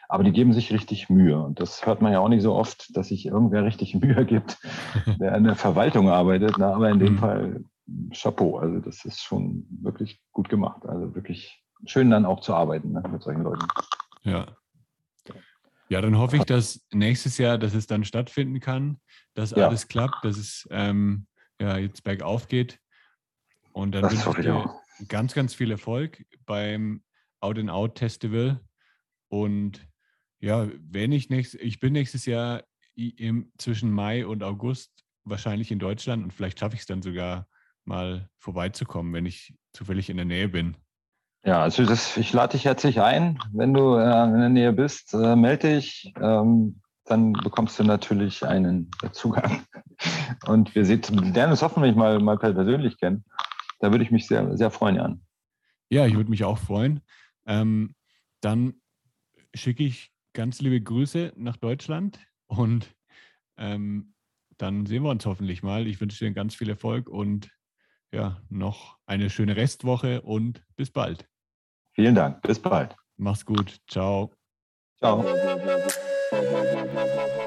Aber 0.07 0.23
die 0.23 0.31
geben 0.31 0.53
sich 0.53 0.71
richtig 0.71 1.09
Mühe. 1.09 1.41
Und 1.41 1.59
das 1.59 1.85
hört 1.85 2.01
man 2.01 2.11
ja 2.13 2.19
auch 2.19 2.29
nicht 2.29 2.43
so 2.43 2.53
oft, 2.53 2.95
dass 2.95 3.09
sich 3.09 3.25
irgendwer 3.25 3.63
richtig 3.63 3.95
Mühe 4.01 4.25
gibt, 4.25 4.57
der 5.19 5.35
in 5.35 5.43
der 5.43 5.55
Verwaltung 5.55 6.09
arbeitet. 6.09 6.55
Na, 6.57 6.73
aber 6.73 6.89
in 6.89 6.99
dem 6.99 7.13
mhm. 7.13 7.19
Fall 7.19 7.63
Chapeau. 8.13 8.57
Also 8.57 8.79
das 8.79 9.05
ist 9.05 9.21
schon 9.21 9.65
wirklich 9.69 10.21
gut 10.31 10.49
gemacht. 10.49 10.85
Also 10.85 11.13
wirklich 11.15 11.63
schön 11.85 12.09
dann 12.09 12.25
auch 12.25 12.39
zu 12.39 12.53
arbeiten 12.53 12.91
ne, 12.91 13.03
mit 13.09 13.21
solchen 13.21 13.43
Leuten. 13.43 13.67
Ja. 14.23 14.47
Ja, 15.87 16.01
dann 16.01 16.17
hoffe 16.17 16.37
ich, 16.37 16.45
dass 16.45 16.83
nächstes 16.91 17.37
Jahr, 17.37 17.59
dass 17.59 17.75
es 17.75 17.85
dann 17.85 18.03
stattfinden 18.05 18.59
kann, 18.59 18.99
dass 19.35 19.51
ja. 19.51 19.67
alles 19.67 19.87
klappt, 19.87 20.25
dass 20.25 20.37
es 20.37 20.67
ähm, 20.71 21.27
ja, 21.61 21.77
jetzt 21.77 22.03
bergauf 22.03 22.47
geht. 22.47 22.79
Und 23.71 23.93
dann 23.93 24.03
wünsche 24.03 24.29
ich 24.31 24.35
dir 24.37 24.73
ganz, 25.07 25.33
ganz 25.33 25.53
viel 25.53 25.69
Erfolg 25.69 26.25
beim 26.45 27.03
Out 27.39 27.59
and 27.59 27.69
Out 27.69 27.99
Festival. 27.99 28.61
Und 29.27 29.87
ja, 30.39 30.67
wenn 30.79 31.11
ich 31.11 31.29
nächstes, 31.29 31.59
ich 31.61 31.79
bin 31.79 31.93
nächstes 31.93 32.25
Jahr 32.25 32.63
im, 32.95 33.51
zwischen 33.57 33.91
Mai 33.91 34.25
und 34.25 34.43
August 34.43 34.91
wahrscheinlich 35.23 35.71
in 35.71 35.79
Deutschland 35.79 36.23
und 36.23 36.33
vielleicht 36.33 36.59
schaffe 36.59 36.75
ich 36.75 36.81
es 36.81 36.87
dann 36.87 37.01
sogar 37.01 37.47
mal 37.83 38.29
vorbeizukommen, 38.37 39.13
wenn 39.13 39.25
ich 39.25 39.55
zufällig 39.73 40.09
in 40.09 40.17
der 40.17 40.25
Nähe 40.25 40.49
bin. 40.49 40.77
Ja, 41.43 41.61
also 41.61 41.85
das, 41.85 42.17
ich 42.17 42.33
lade 42.33 42.53
dich 42.53 42.65
herzlich 42.65 43.01
ein. 43.01 43.37
Wenn 43.53 43.73
du 43.73 43.95
äh, 43.95 44.23
in 44.23 44.39
der 44.39 44.49
Nähe 44.49 44.73
bist, 44.73 45.13
äh, 45.13 45.35
melde 45.35 45.75
dich. 45.75 46.11
Ähm, 46.19 46.81
dann 47.05 47.33
bekommst 47.33 47.77
du 47.77 47.83
natürlich 47.83 48.43
einen 48.43 48.89
Zugang. 49.11 49.63
Und 50.47 50.73
wir 50.73 50.83
lernen 50.83 51.51
uns 51.51 51.61
hoffentlich 51.61 51.95
mal, 51.95 52.19
mal 52.19 52.37
persönlich 52.37 52.97
kennen. 52.97 53.23
Da 53.79 53.91
würde 53.91 54.03
ich 54.03 54.09
mich 54.09 54.25
sehr, 54.25 54.57
sehr 54.57 54.71
freuen, 54.71 54.95
Jan. 54.95 55.21
Ja, 55.89 56.07
ich 56.07 56.15
würde 56.15 56.31
mich 56.31 56.43
auch 56.43 56.57
freuen. 56.57 57.01
Ähm, 57.45 57.93
dann 58.41 58.73
schicke 59.53 59.83
ich 59.83 60.11
ganz 60.35 60.61
liebe 60.61 60.79
Grüße 60.79 61.33
nach 61.37 61.57
Deutschland 61.57 62.19
und 62.45 62.93
ähm, 63.57 64.13
dann 64.57 64.85
sehen 64.85 65.03
wir 65.03 65.09
uns 65.09 65.25
hoffentlich 65.25 65.63
mal. 65.63 65.87
Ich 65.87 65.99
wünsche 65.99 66.23
dir 66.23 66.31
ganz 66.31 66.53
viel 66.53 66.69
Erfolg 66.69 67.09
und 67.09 67.49
ja, 68.11 68.41
noch 68.49 68.97
eine 69.07 69.29
schöne 69.29 69.55
Restwoche 69.55 70.21
und 70.21 70.63
bis 70.75 70.91
bald. 70.91 71.27
Vielen 71.93 72.13
Dank. 72.13 72.41
Bis 72.43 72.59
bald. 72.59 72.95
Mach's 73.17 73.45
gut. 73.45 73.79
Ciao. 73.87 74.31
Ciao. 74.97 75.25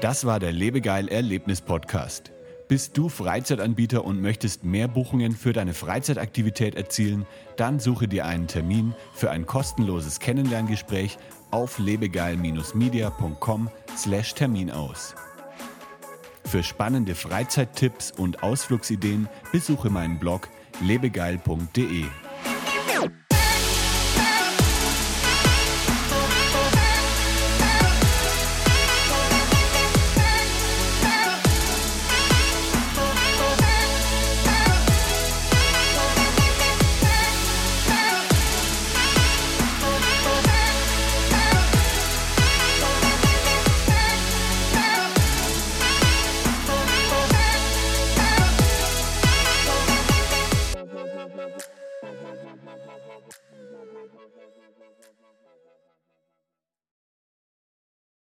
Das 0.00 0.24
war 0.24 0.40
der 0.40 0.52
Lebegeil 0.52 1.08
Erlebnis 1.08 1.60
Podcast. 1.60 2.32
Bist 2.68 2.96
du 2.96 3.10
Freizeitanbieter 3.10 4.02
und 4.04 4.22
möchtest 4.22 4.64
mehr 4.64 4.88
Buchungen 4.88 5.32
für 5.32 5.52
deine 5.52 5.74
Freizeitaktivität 5.74 6.74
erzielen? 6.74 7.26
Dann 7.56 7.80
suche 7.80 8.08
dir 8.08 8.24
einen 8.24 8.46
Termin 8.46 8.94
für 9.12 9.30
ein 9.30 9.44
kostenloses 9.44 10.20
Kennenlerngespräch 10.20 11.18
auf 11.50 11.78
lebegeil-media.com/termin 11.78 14.70
aus. 14.70 15.14
Für 16.46 16.62
spannende 16.62 17.14
Freizeittipps 17.14 18.10
und 18.10 18.42
Ausflugsideen 18.42 19.28
besuche 19.52 19.90
meinen 19.90 20.18
Blog 20.18 20.48
lebegeil.de. 20.80 22.04